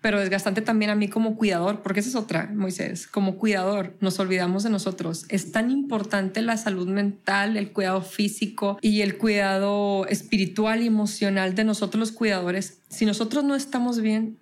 pero 0.04 0.20
desgastante 0.20 0.62
también 0.62 0.92
a 0.92 0.96
mí 0.96 1.08
como 1.08 1.38
cuidador, 1.38 1.82
porque 1.82 2.02
esa 2.02 2.10
es 2.10 2.16
otra, 2.16 2.52
Moisés, 2.54 3.08
como 3.08 3.38
cuidador, 3.38 3.96
nos 4.02 4.20
olvidamos 4.20 4.64
de 4.64 4.70
nosotros. 4.70 5.24
Es 5.30 5.54
tan 5.54 5.72
importante 5.72 6.42
la 6.42 6.58
salud 6.58 6.90
mental, 6.90 7.56
el 7.56 7.72
cuidado 7.72 8.02
físico 8.02 8.78
y 8.82 9.00
el 9.00 9.18
cuidado 9.18 10.06
espiritual 10.08 10.82
y 10.82 10.88
emocional 10.88 11.56
de 11.56 11.64
nosotros 11.64 12.02
los 12.02 12.12
cuidadores. 12.12 12.82
Si 12.90 13.06
nosotros 13.06 13.46
no 13.46 13.56
estamos 13.56 14.02
bien, 14.02 14.40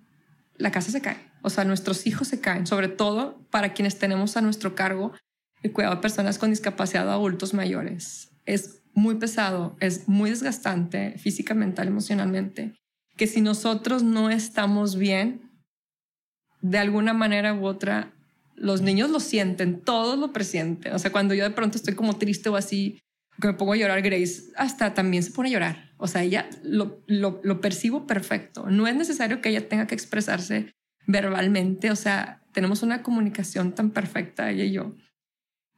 la 0.56 0.72
casa 0.72 0.90
se 0.90 1.00
cae. 1.00 1.30
O 1.42 1.48
sea, 1.48 1.62
nuestros 1.64 2.08
hijos 2.08 2.26
se 2.26 2.40
caen, 2.40 2.66
sobre 2.66 2.88
todo 2.88 3.46
para 3.52 3.72
quienes 3.72 4.00
tenemos 4.00 4.36
a 4.36 4.40
nuestro 4.40 4.74
cargo 4.74 5.12
el 5.62 5.70
cuidado 5.70 5.94
de 5.94 6.00
personas 6.00 6.38
con 6.38 6.50
discapacidad 6.50 7.06
o 7.06 7.12
adultos 7.12 7.54
mayores. 7.54 8.32
Es 8.46 8.82
muy 8.94 9.14
pesado, 9.14 9.76
es 9.78 10.08
muy 10.08 10.30
desgastante 10.30 11.16
física, 11.18 11.54
mental, 11.54 11.86
emocionalmente, 11.86 12.74
que 13.16 13.28
si 13.28 13.40
nosotros 13.40 14.02
no 14.02 14.28
estamos 14.28 14.96
bien, 14.96 15.51
de 16.62 16.78
alguna 16.78 17.12
manera 17.12 17.52
u 17.54 17.66
otra, 17.66 18.12
los 18.54 18.80
niños 18.80 19.10
lo 19.10 19.20
sienten, 19.20 19.80
todos 19.80 20.18
lo 20.18 20.32
presienten. 20.32 20.94
O 20.94 20.98
sea, 20.98 21.12
cuando 21.12 21.34
yo 21.34 21.44
de 21.44 21.50
pronto 21.50 21.76
estoy 21.76 21.94
como 21.94 22.16
triste 22.16 22.48
o 22.48 22.56
así, 22.56 22.98
que 23.40 23.48
me 23.48 23.54
pongo 23.54 23.72
a 23.72 23.76
llorar, 23.76 24.00
Grace 24.02 24.52
hasta 24.56 24.94
también 24.94 25.22
se 25.22 25.32
pone 25.32 25.48
a 25.48 25.52
llorar. 25.52 25.92
O 25.96 26.06
sea, 26.06 26.22
ella 26.22 26.48
lo, 26.62 27.02
lo, 27.06 27.40
lo 27.42 27.60
percibo 27.60 28.06
perfecto. 28.06 28.70
No 28.70 28.86
es 28.86 28.94
necesario 28.94 29.40
que 29.40 29.48
ella 29.48 29.68
tenga 29.68 29.86
que 29.86 29.94
expresarse 29.94 30.72
verbalmente. 31.06 31.90
O 31.90 31.96
sea, 31.96 32.42
tenemos 32.52 32.82
una 32.82 33.02
comunicación 33.02 33.74
tan 33.74 33.90
perfecta, 33.90 34.50
ella 34.50 34.64
y 34.64 34.72
yo, 34.72 34.94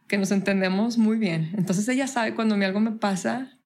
que 0.06 0.18
nos 0.18 0.30
entendemos 0.30 0.98
muy 0.98 1.18
bien. 1.18 1.52
Entonces 1.56 1.88
ella 1.88 2.06
sabe 2.06 2.34
cuando 2.34 2.54
a 2.54 2.58
algo 2.58 2.80
me 2.80 2.92
pasa, 2.92 3.58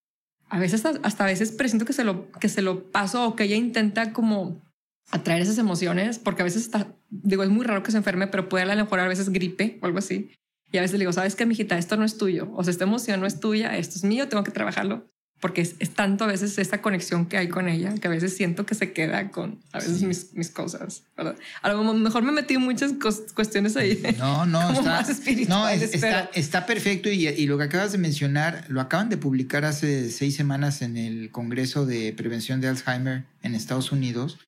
a 0.48 0.58
veces 0.58 0.84
hasta, 0.84 1.24
a 1.24 1.26
veces 1.26 1.52
presiento 1.52 1.84
que 1.84 1.92
se 1.92 2.04
lo, 2.04 2.30
que 2.32 2.48
se 2.48 2.62
lo 2.62 2.90
paso 2.90 3.26
o 3.26 3.36
que 3.36 3.44
ella 3.44 3.56
intenta 3.56 4.12
como 4.12 4.62
atraer 5.10 5.42
esas 5.42 5.58
emociones, 5.58 6.18
porque 6.18 6.42
a 6.42 6.44
veces 6.44 6.62
está, 6.62 6.94
digo, 7.10 7.42
es 7.42 7.50
muy 7.50 7.64
raro 7.64 7.82
que 7.82 7.90
se 7.90 7.96
enferme, 7.96 8.26
pero 8.26 8.48
puede 8.48 8.64
a 8.64 8.74
lo 8.74 8.84
mejor 8.84 9.00
a 9.00 9.08
veces 9.08 9.30
gripe 9.30 9.78
o 9.82 9.86
algo 9.86 9.98
así. 9.98 10.30
Y 10.70 10.78
a 10.78 10.82
veces 10.82 10.94
le 10.94 11.00
digo, 11.00 11.12
sabes 11.12 11.34
que, 11.34 11.46
mijita, 11.46 11.78
esto 11.78 11.96
no 11.96 12.04
es 12.04 12.18
tuyo. 12.18 12.50
O 12.54 12.62
sea, 12.62 12.70
esta 12.70 12.84
emoción 12.84 13.20
no 13.20 13.26
es 13.26 13.40
tuya, 13.40 13.76
esto 13.76 13.96
es 13.96 14.04
mío, 14.04 14.28
tengo 14.28 14.44
que 14.44 14.50
trabajarlo. 14.50 15.08
Porque 15.40 15.60
es, 15.60 15.76
tanto 15.94 16.24
a 16.24 16.26
veces 16.26 16.58
esta 16.58 16.82
conexión 16.82 17.26
que 17.26 17.38
hay 17.38 17.48
con 17.48 17.68
ella 17.68 17.94
que 17.94 18.08
a 18.08 18.10
veces 18.10 18.36
siento 18.36 18.66
que 18.66 18.74
se 18.74 18.92
queda 18.92 19.30
con 19.30 19.60
a 19.72 19.78
veces 19.78 20.02
mis, 20.02 20.34
mis, 20.34 20.50
cosas. 20.50 21.04
¿verdad? 21.16 21.36
A 21.62 21.72
lo 21.72 21.94
mejor 21.94 22.24
me 22.24 22.32
metí 22.32 22.54
en 22.54 22.62
muchas 22.62 22.92
cuestiones 23.34 23.76
ahí. 23.76 24.02
No, 24.18 24.46
no, 24.46 24.72
está, 24.72 25.02
no 25.48 25.68
está, 25.68 26.30
está, 26.34 26.66
perfecto. 26.66 27.08
Y, 27.08 27.28
y, 27.28 27.46
lo 27.46 27.56
que 27.56 27.64
acabas 27.64 27.92
de 27.92 27.98
mencionar 27.98 28.64
lo 28.66 28.80
acaban 28.80 29.10
de 29.10 29.16
publicar 29.16 29.64
hace 29.64 30.10
seis 30.10 30.34
semanas 30.34 30.82
en 30.82 30.96
el 30.96 31.30
Congreso 31.30 31.86
de 31.86 32.12
Prevención 32.14 32.60
de 32.60 32.66
Alzheimer 32.66 33.24
en 33.42 33.54
Estados 33.54 33.92
Unidos, 33.92 34.38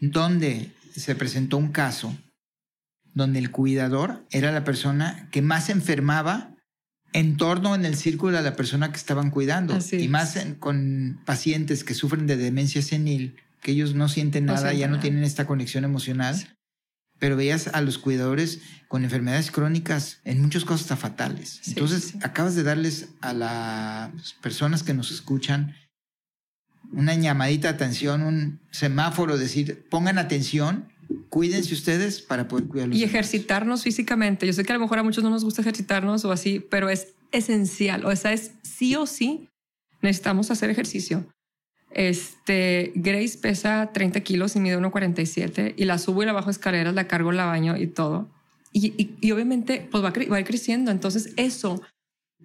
donde 0.00 0.72
se 0.94 1.14
presentó 1.14 1.56
un 1.56 1.72
caso 1.72 2.16
donde 3.16 3.38
el 3.38 3.50
cuidador 3.50 4.26
era 4.30 4.52
la 4.52 4.62
persona 4.62 5.28
que 5.30 5.40
más 5.40 5.70
enfermaba 5.70 6.54
en 7.14 7.38
torno 7.38 7.74
en 7.74 7.86
el 7.86 7.96
círculo 7.96 8.36
a 8.36 8.42
la 8.42 8.56
persona 8.56 8.90
que 8.90 8.98
estaban 8.98 9.30
cuidando. 9.30 9.78
y 9.90 10.08
más 10.08 10.38
con 10.58 11.20
pacientes 11.24 11.82
que 11.82 11.94
sufren 11.94 12.26
de 12.26 12.36
demencia 12.36 12.82
senil, 12.82 13.36
que 13.62 13.72
ellos 13.72 13.94
no 13.94 14.10
sienten 14.10 14.44
nada, 14.44 14.74
ya 14.74 14.86
no 14.88 15.00
tienen 15.00 15.24
esta 15.24 15.46
conexión 15.46 15.84
emocional. 15.84 16.36
Pero 17.18 17.36
veías 17.36 17.68
a 17.68 17.80
los 17.80 17.96
cuidadores 17.96 18.60
con 18.88 19.02
enfermedades 19.02 19.50
crónicas, 19.50 20.20
en 20.24 20.42
muchos 20.42 20.66
casos 20.66 20.82
hasta 20.82 20.96
fatales. 20.96 21.62
Entonces, 21.66 22.14
acabas 22.20 22.54
de 22.54 22.62
darles 22.62 23.08
a 23.22 23.32
las 23.32 24.34
personas 24.42 24.82
que 24.82 24.92
nos 24.92 25.10
escuchan 25.10 25.74
una 26.92 27.14
llamadita 27.14 27.68
de 27.68 27.74
atención, 27.74 28.22
un 28.22 28.60
semáforo, 28.70 29.38
decir, 29.38 29.86
pongan 29.90 30.18
atención 30.18 30.86
cuídense 31.28 31.74
ustedes 31.74 32.20
para 32.20 32.48
poder 32.48 32.66
cuidarlos. 32.66 32.98
Y 32.98 33.04
ejercitarnos 33.04 33.82
físicamente. 33.82 34.46
Yo 34.46 34.52
sé 34.52 34.64
que 34.64 34.72
a 34.72 34.76
lo 34.76 34.82
mejor 34.82 34.98
a 34.98 35.02
muchos 35.02 35.22
no 35.22 35.30
nos 35.30 35.44
gusta 35.44 35.62
ejercitarnos 35.62 36.24
o 36.24 36.32
así, 36.32 36.60
pero 36.60 36.88
es 36.88 37.14
esencial. 37.32 38.04
O 38.04 38.14
sea, 38.16 38.32
es 38.32 38.52
sí 38.62 38.96
o 38.96 39.06
sí 39.06 39.48
necesitamos 40.02 40.50
hacer 40.50 40.70
ejercicio. 40.70 41.26
Este, 41.90 42.92
Grace 42.94 43.38
pesa 43.38 43.90
30 43.92 44.20
kilos 44.20 44.56
y 44.56 44.60
mide 44.60 44.78
1,47 44.78 45.74
y 45.76 45.84
la 45.84 45.98
subo 45.98 46.22
y 46.22 46.26
la 46.26 46.32
bajo 46.32 46.50
escaleras, 46.50 46.94
la 46.94 47.08
cargo, 47.08 47.32
la 47.32 47.46
baño 47.46 47.76
y 47.76 47.86
todo. 47.86 48.28
Y, 48.72 49.16
y, 49.20 49.32
obviamente 49.32 49.88
pues 49.90 50.04
va, 50.04 50.10
va, 50.10 50.36
a 50.36 50.40
ir 50.40 50.46
creciendo. 50.46 50.90
Entonces 50.90 51.32
eso 51.36 51.80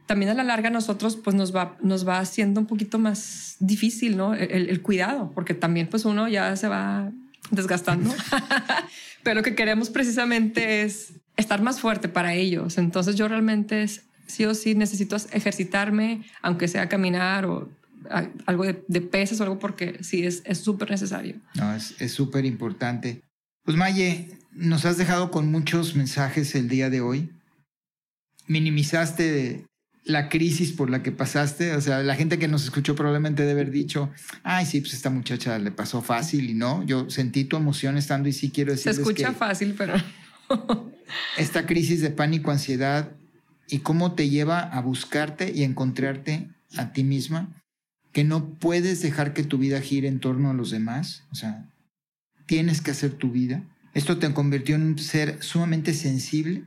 también 0.06 0.32
a 0.32 0.34
la 0.34 0.43
larga 0.43 0.69
nosotros 0.69 1.15
pues 1.15 1.36
nos 1.36 1.56
va, 1.56 1.77
nos 1.82 2.08
va 2.08 2.19
haciendo 2.19 2.60
un 2.60 2.67
poquito 2.67 2.99
más 2.99 3.56
difícil, 3.60 4.17
¿no? 4.17 4.34
El, 4.34 4.82
cuidado, 4.82 5.32
porque 5.34 5.54
también 5.54 5.88
pues 5.88 6.06
uno 6.06 6.27
ya 6.27 6.56
se 6.56 6.67
va 6.67 7.12
desgastando. 7.49 8.13
Pero 9.23 9.36
lo 9.36 9.43
que 9.43 9.56
queremos 9.56 9.89
precisamente 9.89 10.82
es 10.82 11.13
estar 11.38 11.62
más 11.62 11.80
fuerte 11.80 12.10
para 12.10 12.34
ellos. 12.34 12.77
Entonces 12.77 13.15
yo 13.15 13.27
realmente 13.27 13.88
sí 14.27 14.45
o 14.45 14.54
sí 14.54 14.75
necesito 14.75 15.15
ejercitarme, 15.32 16.23
aunque 16.41 16.67
sea 16.67 16.89
caminar 16.89 17.45
o 17.45 17.69
algo 18.45 18.65
de, 18.65 19.01
pesas 19.01 19.39
o 19.39 19.43
algo, 19.43 19.60
porque 19.60 19.99
sí 20.01 20.25
es 20.25 20.58
súper 20.58 20.89
necesario. 20.89 21.36
No, 21.56 21.73
es 21.73 22.12
súper 22.12 22.45
importante. 22.45 23.21
Pues 23.63 23.77
Maye, 23.77 24.30
nos 24.51 24.86
has 24.86 24.97
dejado 24.97 25.32
con 25.32 25.51
muchos 25.51 25.95
mensajes 25.95 26.56
el 26.56 26.67
día 26.67 26.89
de 26.89 27.01
hoy. 27.01 27.30
Minimizaste 28.47 29.65
la 30.04 30.30
crisis 30.30 30.72
por 30.72 30.90
la 30.90 31.04
que 31.04 31.12
pasaste? 31.12 31.76
O 31.76 31.82
sea, 31.82 32.02
la 32.02 32.16
gente 32.16 32.40
que 32.40 32.48
nos 32.48 32.64
escuchó 32.64 32.96
probablemente 32.96 33.44
debe 33.44 33.62
haber 33.62 33.72
dicho, 33.72 34.10
ay, 34.44 34.66
sí, 34.66 34.82
pues 34.82 34.94
esta 34.94 35.10
muchacha 35.10 35.58
le 35.60 35.72
pasó 35.72 36.02
fácil 36.02 36.50
y 36.50 36.54
no, 36.54 36.84
yo 36.84 37.10
sentí 37.10 37.46
tu 37.46 37.58
emoción 37.58 37.98
estando 37.98 38.30
y 38.30 38.34
sí 38.34 38.50
quiero 38.50 38.72
decir. 38.72 38.94
Se 38.94 39.02
escucha 39.02 39.34
fácil, 39.34 39.76
pero... 39.78 39.94
esta 41.38 41.66
crisis 41.66 42.02
de 42.02 42.10
pánico, 42.10 42.52
ansiedad 42.52 43.12
y 43.68 43.80
cómo 43.80 44.14
te 44.14 44.30
lleva 44.30 44.60
a 44.60 44.82
buscarte 44.82 45.52
y 45.54 45.64
encontrarte 45.64 46.50
a 46.78 46.92
ti 46.94 47.04
misma, 47.04 47.50
que 48.12 48.24
no 48.24 48.54
puedes 48.56 49.02
dejar 49.02 49.34
que 49.34 49.44
tu 49.44 49.58
vida 49.58 49.82
gire 49.82 50.08
en 50.08 50.20
torno 50.20 50.50
a 50.50 50.54
los 50.54 50.72
demás, 50.72 51.24
o 51.32 51.36
sea, 51.36 51.70
tienes 52.46 52.82
que 52.82 52.92
hacer 52.92 53.14
tu 53.14 53.32
vida. 53.32 53.64
Esto 53.94 54.18
te 54.18 54.32
convirtió 54.34 54.76
en 54.76 54.84
un 54.84 55.00
ser 55.00 55.42
sumamente 55.42 55.94
sensible 55.94 56.66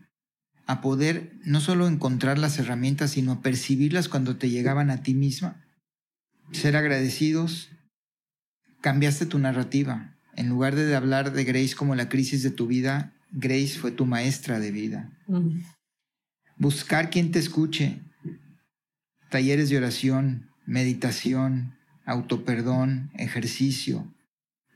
a 0.66 0.80
poder 0.80 1.32
no 1.44 1.60
solo 1.60 1.86
encontrar 1.86 2.38
las 2.38 2.58
herramientas, 2.58 3.12
sino 3.12 3.42
percibirlas 3.42 4.08
cuando 4.08 4.36
te 4.36 4.50
llegaban 4.50 4.90
a 4.90 5.02
ti 5.02 5.14
misma. 5.14 5.64
Ser 6.52 6.76
agradecidos. 6.76 7.70
Cambiaste 8.80 9.26
tu 9.26 9.38
narrativa. 9.38 10.16
En 10.36 10.48
lugar 10.48 10.74
de 10.74 10.94
hablar 10.94 11.32
de 11.32 11.44
Grace 11.44 11.74
como 11.74 11.94
la 11.94 12.08
crisis 12.08 12.42
de 12.42 12.50
tu 12.50 12.66
vida, 12.66 13.12
Grace 13.30 13.78
fue 13.78 13.90
tu 13.90 14.06
maestra 14.06 14.58
de 14.60 14.70
vida. 14.70 15.10
Buscar 16.56 17.10
quien 17.10 17.30
te 17.30 17.38
escuche. 17.38 18.00
Talleres 19.30 19.68
de 19.68 19.78
oración, 19.78 20.50
meditación, 20.66 21.74
autoperdón, 22.04 23.10
ejercicio, 23.14 24.12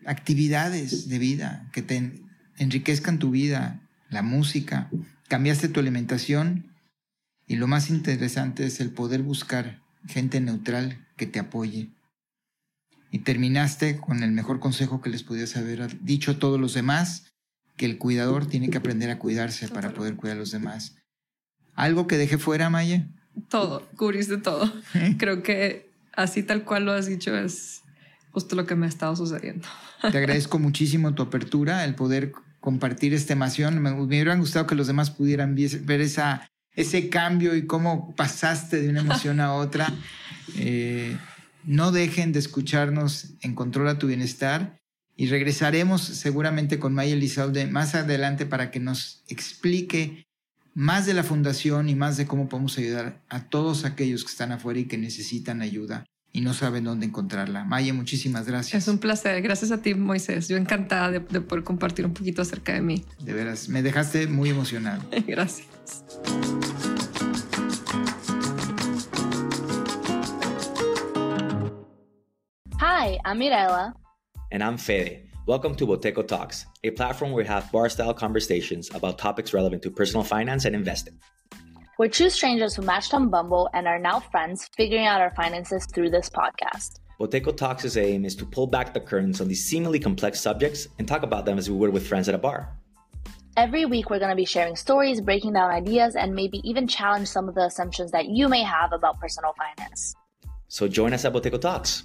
actividades 0.06 1.08
de 1.08 1.18
vida 1.18 1.68
que 1.72 1.82
te 1.82 2.22
enriquezcan 2.56 3.18
tu 3.18 3.30
vida, 3.30 3.80
la 4.10 4.22
música, 4.22 4.90
cambiaste 5.28 5.68
tu 5.68 5.80
alimentación 5.80 6.74
y 7.46 7.56
lo 7.56 7.66
más 7.66 7.90
interesante 7.90 8.66
es 8.66 8.80
el 8.80 8.90
poder 8.90 9.22
buscar 9.22 9.80
gente 10.06 10.40
neutral 10.40 11.06
que 11.16 11.26
te 11.26 11.38
apoye. 11.38 11.90
Y 13.10 13.20
terminaste 13.20 13.98
con 13.98 14.22
el 14.22 14.32
mejor 14.32 14.60
consejo 14.60 15.00
que 15.00 15.10
les 15.10 15.22
podías 15.22 15.56
haber 15.56 16.02
dicho 16.02 16.32
a 16.32 16.38
todos 16.38 16.60
los 16.60 16.74
demás, 16.74 17.32
que 17.76 17.86
el 17.86 17.96
cuidador 17.96 18.46
tiene 18.46 18.68
que 18.68 18.78
aprender 18.78 19.10
a 19.10 19.18
cuidarse 19.18 19.68
para 19.68 19.94
poder 19.94 20.16
cuidar 20.16 20.36
a 20.36 20.40
los 20.40 20.50
demás. 20.50 20.96
¿Algo 21.74 22.06
que 22.06 22.18
deje 22.18 22.36
fuera, 22.36 22.68
Maya? 22.68 23.06
Todo, 23.48 23.88
cubriste 23.96 24.36
todo. 24.36 24.70
Creo 25.18 25.42
que 25.42 25.90
así 26.12 26.42
tal 26.42 26.64
cual 26.64 26.84
lo 26.84 26.92
has 26.92 27.06
dicho 27.06 27.36
es 27.36 27.82
justo 28.32 28.56
lo 28.56 28.66
que 28.66 28.74
me 28.74 28.86
ha 28.86 28.88
estado 28.88 29.16
sucediendo. 29.16 29.68
Te 30.02 30.18
agradezco 30.18 30.58
muchísimo 30.58 31.14
tu 31.14 31.22
apertura, 31.22 31.84
el 31.84 31.94
poder 31.94 32.32
compartir 32.60 33.14
esta 33.14 33.32
emoción. 33.32 33.80
Me, 33.80 33.90
me 33.92 34.00
hubiera 34.00 34.34
gustado 34.36 34.66
que 34.66 34.74
los 34.74 34.86
demás 34.86 35.10
pudieran 35.10 35.54
ver 35.54 36.00
esa, 36.00 36.50
ese 36.74 37.08
cambio 37.08 37.56
y 37.56 37.66
cómo 37.66 38.14
pasaste 38.14 38.80
de 38.80 38.88
una 38.88 39.00
emoción 39.00 39.40
a 39.40 39.54
otra. 39.54 39.92
Eh, 40.56 41.14
no 41.64 41.92
dejen 41.92 42.32
de 42.32 42.38
escucharnos 42.38 43.34
en 43.42 43.54
Controla 43.54 43.98
tu 43.98 44.06
Bienestar 44.06 44.80
y 45.14 45.26
regresaremos 45.26 46.00
seguramente 46.00 46.78
con 46.78 46.94
Maya 46.94 47.12
Elizalde 47.12 47.66
más 47.66 47.94
adelante 47.94 48.46
para 48.46 48.70
que 48.70 48.80
nos 48.80 49.22
explique 49.28 50.26
más 50.72 51.04
de 51.04 51.12
la 51.12 51.22
fundación 51.22 51.90
y 51.90 51.94
más 51.94 52.16
de 52.16 52.26
cómo 52.26 52.48
podemos 52.48 52.78
ayudar 52.78 53.20
a 53.28 53.44
todos 53.44 53.84
aquellos 53.84 54.24
que 54.24 54.30
están 54.30 54.52
afuera 54.52 54.80
y 54.80 54.86
que 54.86 54.96
necesitan 54.96 55.60
ayuda 55.60 56.06
y 56.38 56.40
no 56.40 56.54
saben 56.54 56.84
dónde 56.84 57.04
encontrarla. 57.04 57.64
Maya, 57.64 57.92
muchísimas 57.92 58.46
gracias. 58.46 58.84
Es 58.84 58.88
un 58.88 58.98
placer. 58.98 59.42
Gracias 59.42 59.72
a 59.72 59.82
ti, 59.82 59.94
Moisés. 59.94 60.46
Yo 60.46 60.56
encantada 60.56 61.10
de, 61.10 61.18
de 61.18 61.40
poder 61.40 61.64
compartir 61.64 62.06
un 62.06 62.14
poquito 62.14 62.42
acerca 62.42 62.74
de 62.74 62.80
mí. 62.80 63.04
De 63.18 63.32
veras, 63.32 63.68
me 63.68 63.82
dejaste 63.82 64.28
muy 64.28 64.50
emocionado. 64.50 65.02
gracias. 65.26 65.66
Hi, 72.80 73.18
I'm 73.24 73.38
Mirella. 73.38 73.94
And 74.52 74.62
I'm 74.62 74.78
Fede. 74.78 75.24
Welcome 75.44 75.74
to 75.76 75.86
Boteco 75.86 76.24
Talks, 76.24 76.66
a 76.84 76.90
platform 76.92 77.32
where 77.32 77.42
we 77.42 77.48
have 77.48 77.72
bar 77.72 77.88
style 77.88 78.14
conversations 78.14 78.90
about 78.94 79.18
topics 79.18 79.52
relevant 79.52 79.82
to 79.82 79.90
personal 79.90 80.22
finance 80.22 80.66
and 80.66 80.76
investing. 80.76 81.18
We're 81.98 82.06
two 82.06 82.30
strangers 82.30 82.76
who 82.76 82.82
matched 82.82 83.12
on 83.12 83.28
Bumble 83.28 83.68
and 83.74 83.88
are 83.88 83.98
now 83.98 84.20
friends, 84.20 84.70
figuring 84.76 85.06
out 85.06 85.20
our 85.20 85.34
finances 85.34 85.84
through 85.84 86.10
this 86.10 86.30
podcast. 86.30 87.00
Boteco 87.18 87.56
Talks' 87.56 87.96
aim 87.96 88.24
is 88.24 88.36
to 88.36 88.46
pull 88.46 88.68
back 88.68 88.94
the 88.94 89.00
curtains 89.00 89.40
on 89.40 89.48
these 89.48 89.64
seemingly 89.64 89.98
complex 89.98 90.40
subjects 90.40 90.86
and 91.00 91.08
talk 91.08 91.24
about 91.24 91.44
them 91.44 91.58
as 91.58 91.68
we 91.68 91.76
would 91.76 91.92
with 91.92 92.06
friends 92.06 92.28
at 92.28 92.36
a 92.36 92.38
bar. 92.38 92.72
Every 93.56 93.84
week, 93.84 94.10
we're 94.10 94.20
going 94.20 94.30
to 94.30 94.36
be 94.36 94.44
sharing 94.44 94.76
stories, 94.76 95.20
breaking 95.20 95.54
down 95.54 95.72
ideas, 95.72 96.14
and 96.14 96.36
maybe 96.36 96.60
even 96.62 96.86
challenge 96.86 97.26
some 97.26 97.48
of 97.48 97.56
the 97.56 97.62
assumptions 97.62 98.12
that 98.12 98.26
you 98.26 98.48
may 98.48 98.62
have 98.62 98.92
about 98.92 99.18
personal 99.18 99.52
finance. 99.58 100.14
So 100.68 100.86
join 100.86 101.12
us 101.12 101.24
at 101.24 101.32
Boteco 101.32 101.60
Talks. 101.60 102.04